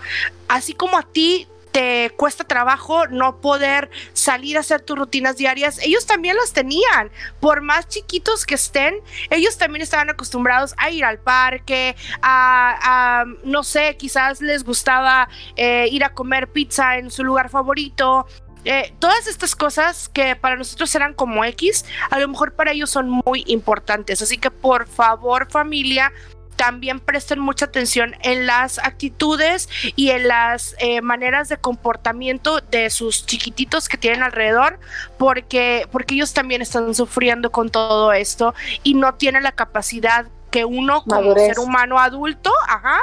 [0.48, 5.80] Así como a ti te cuesta trabajo no poder salir a hacer tus rutinas diarias,
[5.80, 7.12] ellos también las tenían.
[7.40, 8.96] Por más chiquitos que estén,
[9.32, 15.88] ellos también estaban acostumbrados a ir al parque, a, no sé, quizás les gustaba eh,
[15.92, 18.28] ir a comer pizza en su lugar favorito.
[18.66, 22.92] Eh, todas estas cosas que para nosotros eran como X, a lo mejor para ellos
[22.92, 24.22] son muy importantes.
[24.22, 26.14] Así que por favor familia,
[26.64, 32.90] también presten mucha atención en las actitudes y en las eh, maneras de comportamiento de
[32.90, 34.80] sus chiquititos que tienen alrededor,
[35.18, 40.64] porque, porque ellos también están sufriendo con todo esto y no tienen la capacidad que
[40.64, 41.48] uno como Madurez.
[41.48, 43.00] ser humano adulto, ajá,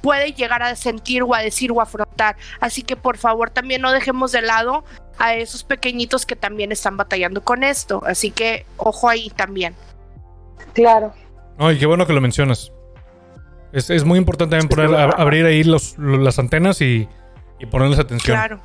[0.00, 2.36] puede llegar a sentir o a decir o a afrontar.
[2.60, 4.84] Así que por favor también no dejemos de lado
[5.18, 8.02] a esos pequeñitos que también están batallando con esto.
[8.06, 9.74] Así que ojo ahí también.
[10.72, 11.12] Claro.
[11.58, 12.72] Ay, qué bueno que lo mencionas.
[13.72, 17.08] Es, es muy importante también poner, a- abrir ahí los, lo- las antenas y,
[17.58, 18.36] y ponerles atención.
[18.36, 18.58] Claro.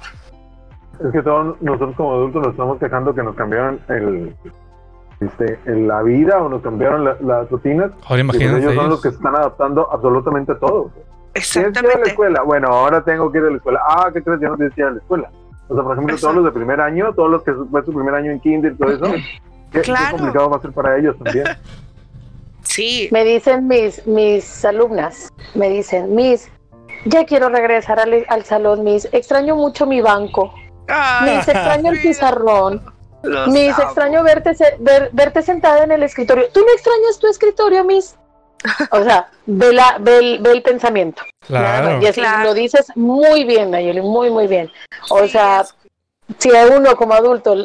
[1.05, 4.35] Es que todos nosotros como adultos nos estamos quejando que nos cambiaron el,
[5.19, 7.91] este, el- la vida o nos cambiaron la- las rutinas.
[7.91, 8.59] Y pues imagínate.
[8.59, 10.91] ellos son los que se están adaptando absolutamente a todo.
[11.33, 12.09] ¿Tienes que ir a la Exactamente.
[12.09, 12.41] escuela?
[12.43, 13.79] Bueno, ahora tengo que ir a la escuela.
[13.87, 14.39] Ah, ¿qué crees?
[14.41, 15.29] Ya no tienes que ir a la escuela.
[15.69, 16.33] O sea, por ejemplo, Exacto.
[16.33, 18.75] todos los de primer año, todos los que fue su primer año en kinder y
[18.75, 19.21] todo eso, ¿qué,
[19.71, 20.17] qué Claro.
[20.17, 21.45] complicado va a ser para ellos también.
[22.67, 23.07] Sí.
[23.11, 26.49] Me dicen mis, mis alumnas, me dicen, Miss,
[27.05, 30.53] ya quiero regresar al, al salón, Miss, extraño mucho mi banco,
[30.87, 32.93] Ay, Miss, extraño el pizarrón,
[33.47, 33.83] Miss, amo.
[33.83, 36.49] extraño verte, se- ver- verte sentada en el escritorio.
[36.51, 38.15] ¿Tú no extrañas tu escritorio, Miss?
[38.91, 41.21] O sea, ve, la, ve, el, ve el pensamiento.
[41.45, 42.01] Claro.
[42.01, 42.43] Y así Claro.
[42.45, 44.69] lo dices muy bien, Nayeli, muy, muy bien.
[45.09, 45.75] O Sí, sea, es-
[46.39, 47.55] si a uno como adulto,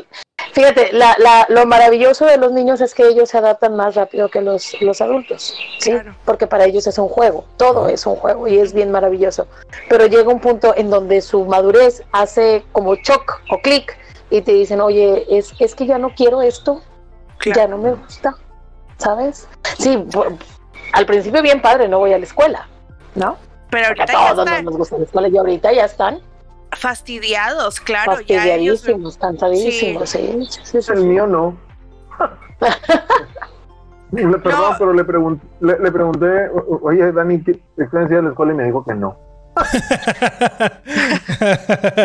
[0.52, 4.28] fíjate, la, la, lo maravilloso de los niños es que ellos se adaptan más rápido
[4.28, 5.90] que los, los adultos, ¿sí?
[5.90, 6.14] Claro.
[6.24, 9.46] Porque para ellos es un juego, todo es un juego y es bien maravilloso.
[9.88, 13.96] Pero llega un punto en donde su madurez hace como choc o clic
[14.30, 16.80] y te dicen, oye, es, es que ya no quiero esto,
[17.38, 17.60] Claro.
[17.60, 18.36] ya no me gusta,
[18.98, 19.48] ¿sabes?
[19.78, 19.98] Sí,
[20.92, 22.68] al principio bien padre, no voy a la escuela,
[23.16, 23.36] ¿no?
[23.70, 26.20] Pero Porque a ya todos están nos gusta la escuela y ahorita ya están
[26.76, 28.20] fastidiados, claro.
[28.20, 30.46] Ya ellos, fastidiadísimos, cansadísimos, sí.
[30.50, 30.92] sí, sí, sí.
[30.92, 31.56] El mío no.
[34.12, 34.78] Le, perdón, No.
[34.78, 36.50] pero le, pregun- le, le pregunté,
[36.82, 38.52] oye, Dani, ¿qué extrañas ir a la escuela?
[38.52, 39.16] Y me dijo que no.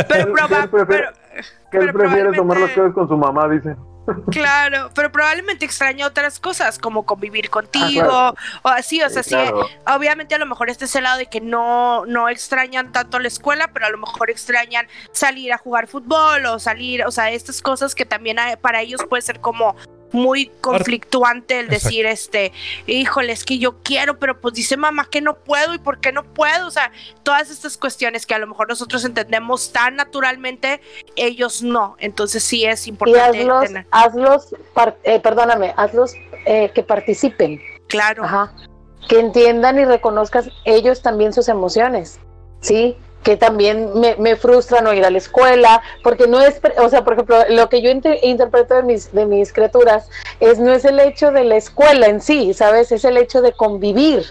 [0.07, 1.11] pero, proba- él prefiere- pero-
[1.69, 3.75] Que él Pero prefiere tomar las cosas con su mamá, dice.
[4.31, 8.61] Claro, pero probablemente extraña otras cosas, como convivir contigo, Ah, claro.
[8.63, 9.67] o así, o sea, sí, claro.
[9.85, 13.27] obviamente a lo mejor este es el lado de que no, no extrañan tanto la
[13.27, 17.61] escuela, pero a lo mejor extrañan salir a jugar fútbol o salir, o sea, estas
[17.61, 19.75] cosas que también hay- para ellos puede ser como
[20.11, 21.85] muy conflictuante el Exacto.
[21.85, 22.51] decir este,
[22.85, 26.11] híjole, es que yo quiero, pero pues dice mamá que no puedo y por qué
[26.11, 26.91] no puedo, o sea,
[27.23, 30.81] todas estas cuestiones que a lo mejor nosotros entendemos tan naturalmente,
[31.15, 36.13] ellos no, entonces sí es Y importante hazlos, tener, hazlos, par- eh, perdóname, hazlos
[36.45, 38.53] eh, que participen, claro, ajá,
[39.09, 42.19] que entiendan y reconozcan ellos también sus emociones,
[42.61, 42.95] ¿sí?
[43.27, 47.03] Que también me, me frustra no ir a la escuela, porque no es, o sea,
[47.03, 50.09] por ejemplo, lo que yo inter- interpreto de mis, de mis criaturas
[50.39, 52.89] es no es el hecho de la escuela en sí, ¿sabes?
[52.93, 54.23] Es el hecho de convivir.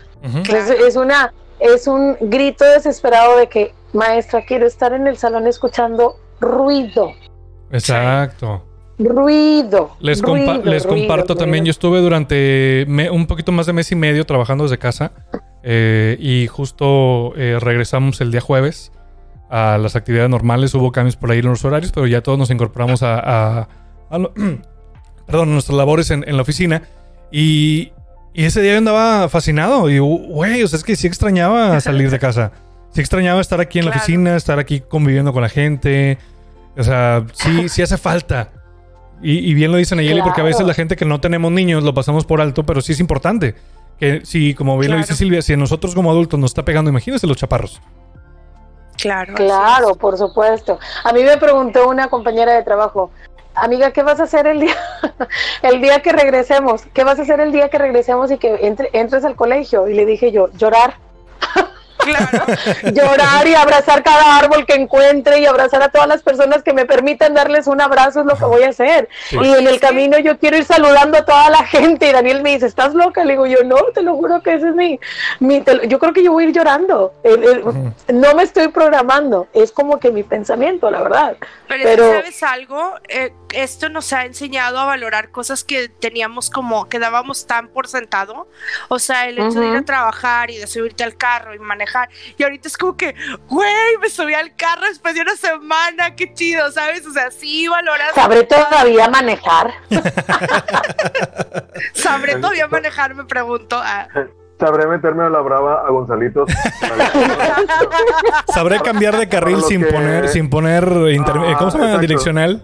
[0.48, 5.46] Es, es una, es un grito desesperado de que, maestra, quiero estar en el salón
[5.46, 7.12] escuchando ruido,
[7.70, 8.62] Exacto.
[8.98, 9.90] ruido.
[10.00, 11.36] Les, compa- ruido, les comparto ruido.
[11.44, 15.12] también, yo estuve durante me- un poquito más de mes y medio trabajando desde casa
[15.68, 18.92] eh, y justo eh, regresamos el día jueves
[19.50, 22.50] a las actividades normales, hubo cambios por ahí en los horarios, pero ya todos nos
[22.50, 23.68] incorporamos a, a-
[24.10, 24.32] a lo-
[25.26, 26.82] perdón, nuestras labores en, en la oficina
[27.32, 27.90] y,
[28.32, 32.10] y ese día yo andaba fascinado y güey, o sea, es que sí extrañaba salir
[32.10, 32.52] de casa,
[32.92, 34.02] sí extrañaba estar aquí en la Claro.
[34.04, 36.18] oficina, estar aquí conviviendo con la gente,
[36.76, 38.50] o sea, sí, sí hace falta.
[39.22, 40.68] Y, y bien lo dicen Nayeli, porque a veces Claro.
[40.68, 43.54] la gente que no tenemos niños lo pasamos por alto, pero sí es importante.
[43.98, 45.18] Que si, como bien lo dice Claro.
[45.18, 47.80] Silvia, si a nosotros como adultos nos está pegando, imagínense los chaparros.
[48.98, 49.34] Claro.
[49.34, 50.78] Claro, por supuesto.
[51.04, 53.10] A mí me preguntó una compañera de trabajo,
[53.54, 54.74] amiga, ¿qué vas a hacer el día,
[55.62, 56.82] el día que regresemos?
[56.94, 59.88] ¿Qué vas a hacer el día que regresemos y que entre- entres al colegio?
[59.88, 60.98] Y le dije yo, llorar,
[62.06, 62.44] Claro.
[62.92, 66.84] llorar y abrazar cada árbol que encuentre y abrazar a todas las personas que me
[66.86, 69.08] permitan darles un abrazo es lo que voy a hacer.
[69.28, 69.36] Sí.
[69.42, 69.80] Y en el Sí.
[69.80, 72.08] camino yo quiero ir saludando a toda la gente.
[72.08, 73.24] Y Daniel me dice, ¿estás loca?
[73.24, 74.98] Le digo yo, no, te lo juro que ese es mi...
[75.40, 77.12] mi lo- yo creo que yo voy a ir llorando.
[77.24, 77.64] El- el-
[78.20, 81.36] no me estoy programando, es como que mi pensamiento, la verdad.
[81.68, 82.94] Pero, Pero- ¿sabes algo?
[83.08, 87.88] Eh, esto nos ha enseñado a valorar cosas que teníamos como, que dábamos tan por
[87.88, 88.46] sentado.
[88.88, 91.95] O sea, el hecho de ir a trabajar y de subirte al carro y manejar.
[92.36, 93.14] Y ahorita es como que,
[93.48, 97.06] güey, me subí al carro después de una semana, qué chido, ¿sabes?
[97.06, 99.72] O sea, sí valoras, ¿Sabré todavía manejar?
[101.94, 103.80] sabré todavía manejar, me pregunto.
[103.82, 104.06] Ah,
[104.58, 106.48] Sabré meterme a la brava a Gonzalitos.
[108.54, 111.98] Sabré cambiar de carril sin que- poner, sin poner inter- Ah, ¿cómo se llama?
[111.98, 112.62] Direccional.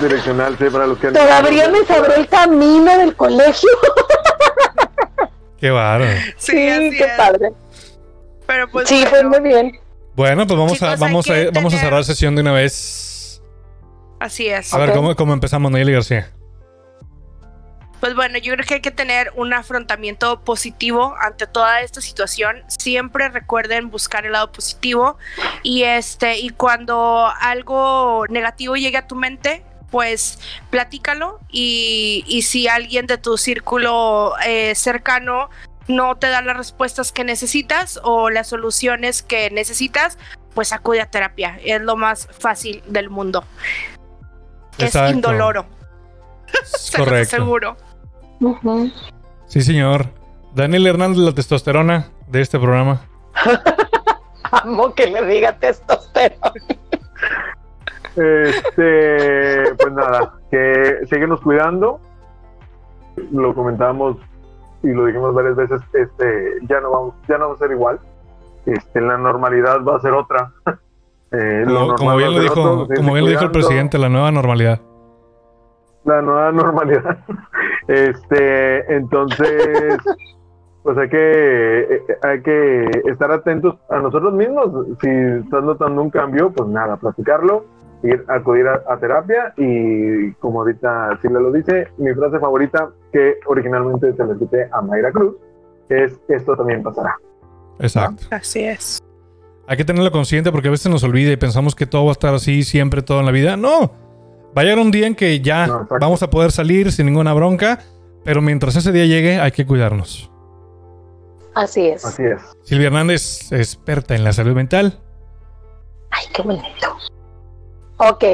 [0.00, 3.68] Direccional, sí, para los que Todavía me sabré el camino del colegio.
[5.60, 6.12] Qué bárbaro.
[6.36, 7.12] sí, así qué es.
[7.16, 7.50] padre.
[8.48, 9.78] Pero pues, sí, pues bueno, muy bien.
[10.16, 13.42] Bueno, pues vamos a, Chicos, vamos a, vamos a cerrar sesión de una vez.
[14.20, 14.72] así es.
[14.72, 16.32] A ver cómo, cómo empezamos, Nayeli García.
[18.00, 22.62] Pues bueno, yo creo que hay que tener un afrontamiento positivo ante toda esta situación.
[22.68, 25.18] Siempre recuerden buscar el lado positivo
[25.62, 30.38] y este y cuando algo negativo llegue a tu mente, pues
[30.70, 35.50] platícalo y, y si alguien de tu círculo eh, cercano
[35.88, 40.18] no te da las respuestas que necesitas o las soluciones que necesitas,
[40.54, 41.58] pues acude a terapia.
[41.64, 43.44] Es lo más fácil del mundo.
[44.78, 45.08] Exacto.
[45.08, 45.66] Es indoloro,
[46.62, 47.36] Es Correcto.
[47.36, 47.76] aseguro.
[48.40, 48.90] Ujú.
[49.46, 50.06] Sí, señor.
[50.54, 53.02] Daniel Hernández, la testosterona de este programa.
[54.50, 56.52] Amo que le diga testosterona.
[58.16, 62.00] Este, pues nada, que síguenos cuidando.
[63.32, 64.16] Lo comentamos
[64.82, 67.98] y lo dijimos varias veces, este, ya no vamos, ya no va a ser igual.
[68.66, 70.52] Este, la normalidad va a ser otra.
[71.30, 74.30] Eh, lo Como, bien lo dijo, otro, como bien lo dijo el presidente, la nueva
[74.30, 74.80] normalidad.
[76.06, 77.18] la nueva normalidad.
[77.86, 79.98] Este, entonces,
[80.82, 84.86] pues hay que, eh, hay que estar atentos a nosotros mismos.
[85.02, 87.66] Si estás notando un cambio, pues nada, platicarlo,
[88.02, 93.34] ir acudir a, a terapia y como ahorita Silvia lo dice, mi frase favorita que
[93.46, 95.36] originalmente se la escuché a Mayra Cruz
[95.88, 97.16] es esto también pasará.
[97.78, 98.26] Exacto.
[98.30, 99.02] Así es.
[99.66, 102.12] Hay que tenerlo consciente porque a veces nos olvida y pensamos que todo va a
[102.12, 103.56] estar así siempre, todo en la vida.
[103.56, 103.92] No.
[104.56, 107.34] Va a llegar un día en que ya No, vamos a poder salir sin ninguna
[107.34, 107.80] bronca,
[108.24, 110.30] pero mientras ese día llegue hay que cuidarnos.
[111.54, 112.04] Así es.
[112.04, 112.40] Así es.
[112.62, 114.98] Silvia Hernández, experta en la salud mental.
[116.10, 116.96] Ay, qué bonito.
[117.98, 118.24] Ok.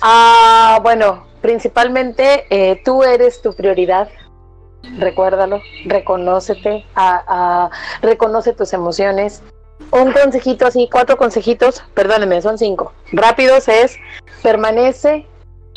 [0.00, 4.08] Ah, bueno, principalmente eh, tú eres tu prioridad.
[4.98, 7.70] Recuérdalo, reconócete, a-
[8.00, 9.42] reconoce tus emociones.
[9.90, 12.92] Un consejito así, cuatro consejitos, perdónenme, son cinco.
[13.12, 13.96] Rápidos es,
[14.42, 15.26] permanece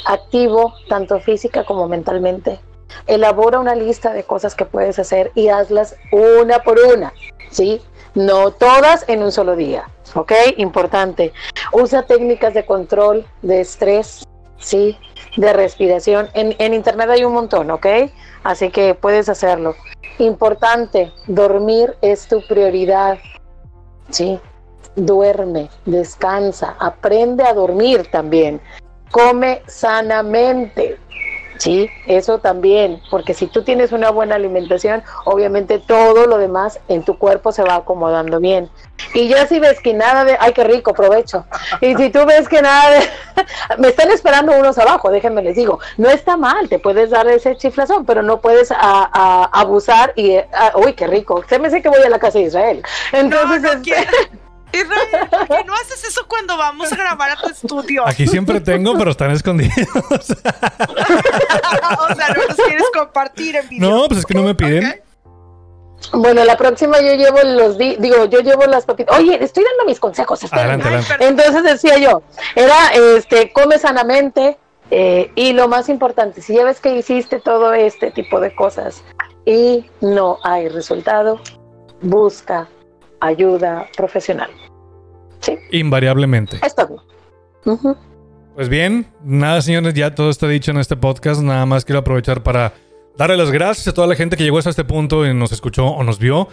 [0.06, 2.60] activo, tanto física como mentalmente.
[3.08, 7.14] Elabora una lista de cosas que puedes hacer y hazlas una por una,
[7.50, 7.82] ¿sí?
[8.16, 10.32] No todas en un solo día, ¿ok?
[10.58, 11.32] Importante.
[11.72, 14.28] Usa técnicas de control de estrés,
[14.58, 14.98] ¿sí?
[15.38, 16.30] De respiración.
[16.34, 17.86] En, en internet hay un montón, ¿ok?
[18.44, 19.76] Así que puedes hacerlo.
[20.18, 23.18] Importante, dormir es tu prioridad,
[24.10, 24.40] ¿sí?
[24.96, 28.60] Duerme, descansa, aprende a dormir también.
[29.12, 30.98] Come sanamente,
[31.62, 37.04] Sí, eso también, porque si tú tienes una buena alimentación, obviamente todo lo demás en
[37.04, 38.68] tu cuerpo se va acomodando bien.
[39.14, 41.46] Y ya si ves que nada de, ay, qué rico, provecho.
[41.80, 43.02] Y si tú ves que nada de,
[43.78, 47.56] me están esperando unos abajo, déjenme les digo, no está mal, te puedes dar ese
[47.56, 51.44] chiflazón, pero no puedes a, a- abusar y, a- uy, qué rico.
[51.48, 52.82] Se me sé que voy a la casa de Israel.
[53.12, 53.96] Entonces, no, no este,
[54.74, 58.08] Israel, ¿por qué no haces eso cuando vamos a grabar a tu estudio?
[58.08, 59.76] Aquí siempre tengo, pero están escondidos.
[60.12, 60.24] o
[62.16, 63.90] sea, no los quieres compartir en video.
[63.90, 65.02] no, pues es que no me piden.
[66.14, 69.18] Bueno, la próxima yo llevo los, di- digo, yo llevo las papitas.
[69.18, 70.44] Oye, estoy dando mis consejos.
[70.52, 71.16] Adelante, adelante.
[71.20, 72.24] Entonces decía yo,
[72.56, 74.58] era, este, come sanamente
[74.90, 79.04] eh, y lo más importante, si ya ves que hiciste todo este tipo de cosas
[79.46, 81.40] y no hay resultado,
[82.02, 82.68] busca
[83.22, 84.50] ayuda profesional.
[85.40, 86.60] Sí, Invariablemente.
[86.64, 87.04] es todo.
[88.56, 91.42] Pues bien, nada, señores, ya todo está dicho en este podcast.
[91.42, 92.74] Nada más quiero aprovechar para
[93.18, 95.88] darle las gracias a toda la gente que llegó hasta este punto y nos escuchó
[95.88, 96.50] o nos vio.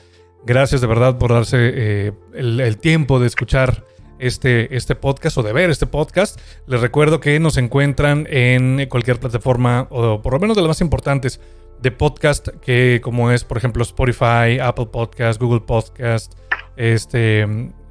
[0.46, 3.84] Gracias de verdad por darse eh, el, el tiempo de escuchar
[4.18, 6.38] este, este podcast o de ver este podcast.
[6.66, 10.80] Les recuerdo que nos encuentran en cualquier plataforma o por lo menos de las más
[10.80, 11.40] importantes
[11.82, 16.34] de podcast que como es por ejemplo Spotify, Apple Podcast, Google Podcast,
[16.76, 17.42] este,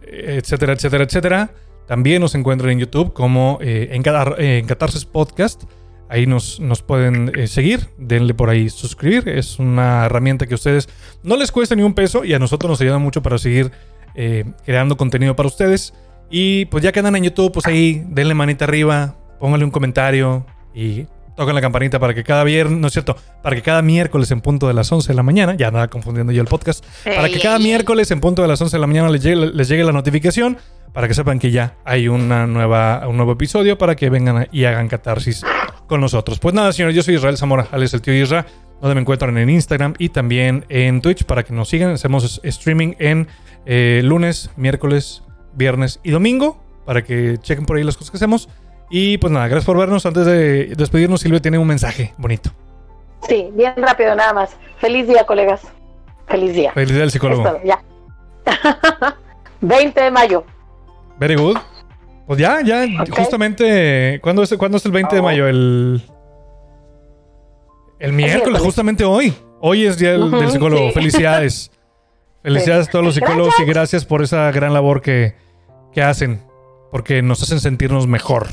[0.04, 1.52] etcétera, etcétera, etcétera.
[1.88, 5.64] También nos encuentran en YouTube como eh, en, Catar- en Catarsis Podcast.
[6.10, 7.90] Ahí nos, nos pueden eh, seguir.
[7.98, 9.28] Denle por ahí suscribir.
[9.30, 10.90] Es una herramienta que a ustedes
[11.24, 13.72] no les cuesta ni un peso y a nosotros nos ayuda mucho para seguir
[14.16, 15.94] eh, creando contenido para ustedes.
[16.30, 20.46] Y pues ya que andan en YouTube, pues ahí denle manita arriba, pónganle un comentario
[20.74, 21.08] y
[21.38, 24.42] toquen la campanita para que cada viernes, no es cierto, para que cada miércoles en
[24.42, 27.40] punto de las 11 de la mañana, ya nada confundiendo yo el podcast, para que
[27.40, 29.92] cada miércoles en punto de las 11 de la mañana les llegue, les llegue la
[29.92, 30.58] notificación
[30.94, 34.66] para que sepan que ya hay una nueva, un nuevo episodio para que vengan y
[34.66, 35.44] hagan catarsis
[35.86, 36.40] con nosotros.
[36.40, 38.48] Pues nada, señores, yo soy Israel Zamora, Alex el tío Isra,
[38.82, 41.92] donde me encuentran en Instagram y también en Twitch para que nos sigan.
[41.92, 43.28] Hacemos streaming en
[43.68, 45.22] eh, lunes, miércoles,
[45.54, 48.50] viernes y domingo para que chequen por ahí las cosas que hacemos.
[48.90, 50.06] Y pues nada, gracias por vernos.
[50.06, 52.52] Antes de despedirnos, Silvia tiene un mensaje bonito.
[53.28, 54.56] Sí, bien rápido nada más.
[54.80, 55.62] Feliz día, colegas.
[56.28, 56.72] Feliz día.
[56.74, 57.44] Feliz día del psicólogo.
[57.44, 57.82] todo, ya.
[59.62, 60.44] 20 de mayo.
[61.20, 61.58] Very good.
[62.28, 64.20] Pues ya, ya, justamente.
[64.22, 65.24] ¿cuándo es, ¿Cuándo es el 20 de Oh.
[65.24, 65.48] mayo?
[65.48, 66.02] El.
[68.00, 69.34] El miércoles, justamente hoy.
[69.60, 70.88] Hoy es día del, psicólogo.
[70.90, 70.94] sí.
[70.94, 71.72] Felicidades.
[72.44, 75.36] Felicidades a todos los psicólogos y gracias por esa gran labor que,
[75.92, 76.42] que hacen.
[76.92, 78.48] Porque nos hacen sentirnos mejor.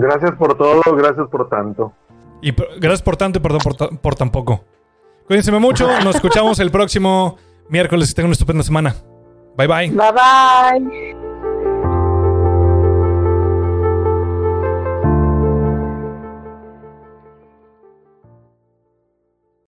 [0.00, 1.92] Gracias por todo, gracias por tanto.
[2.40, 4.64] Y gracias por tanto y perdón por, ta- por tan poco.
[5.26, 5.88] Cuídense mucho.
[6.04, 7.36] Nos escuchamos el próximo
[7.68, 8.08] miércoles.
[8.10, 8.94] Que tengan una estupenda semana.
[9.56, 9.88] Bye bye.
[9.90, 11.27] Bye bye.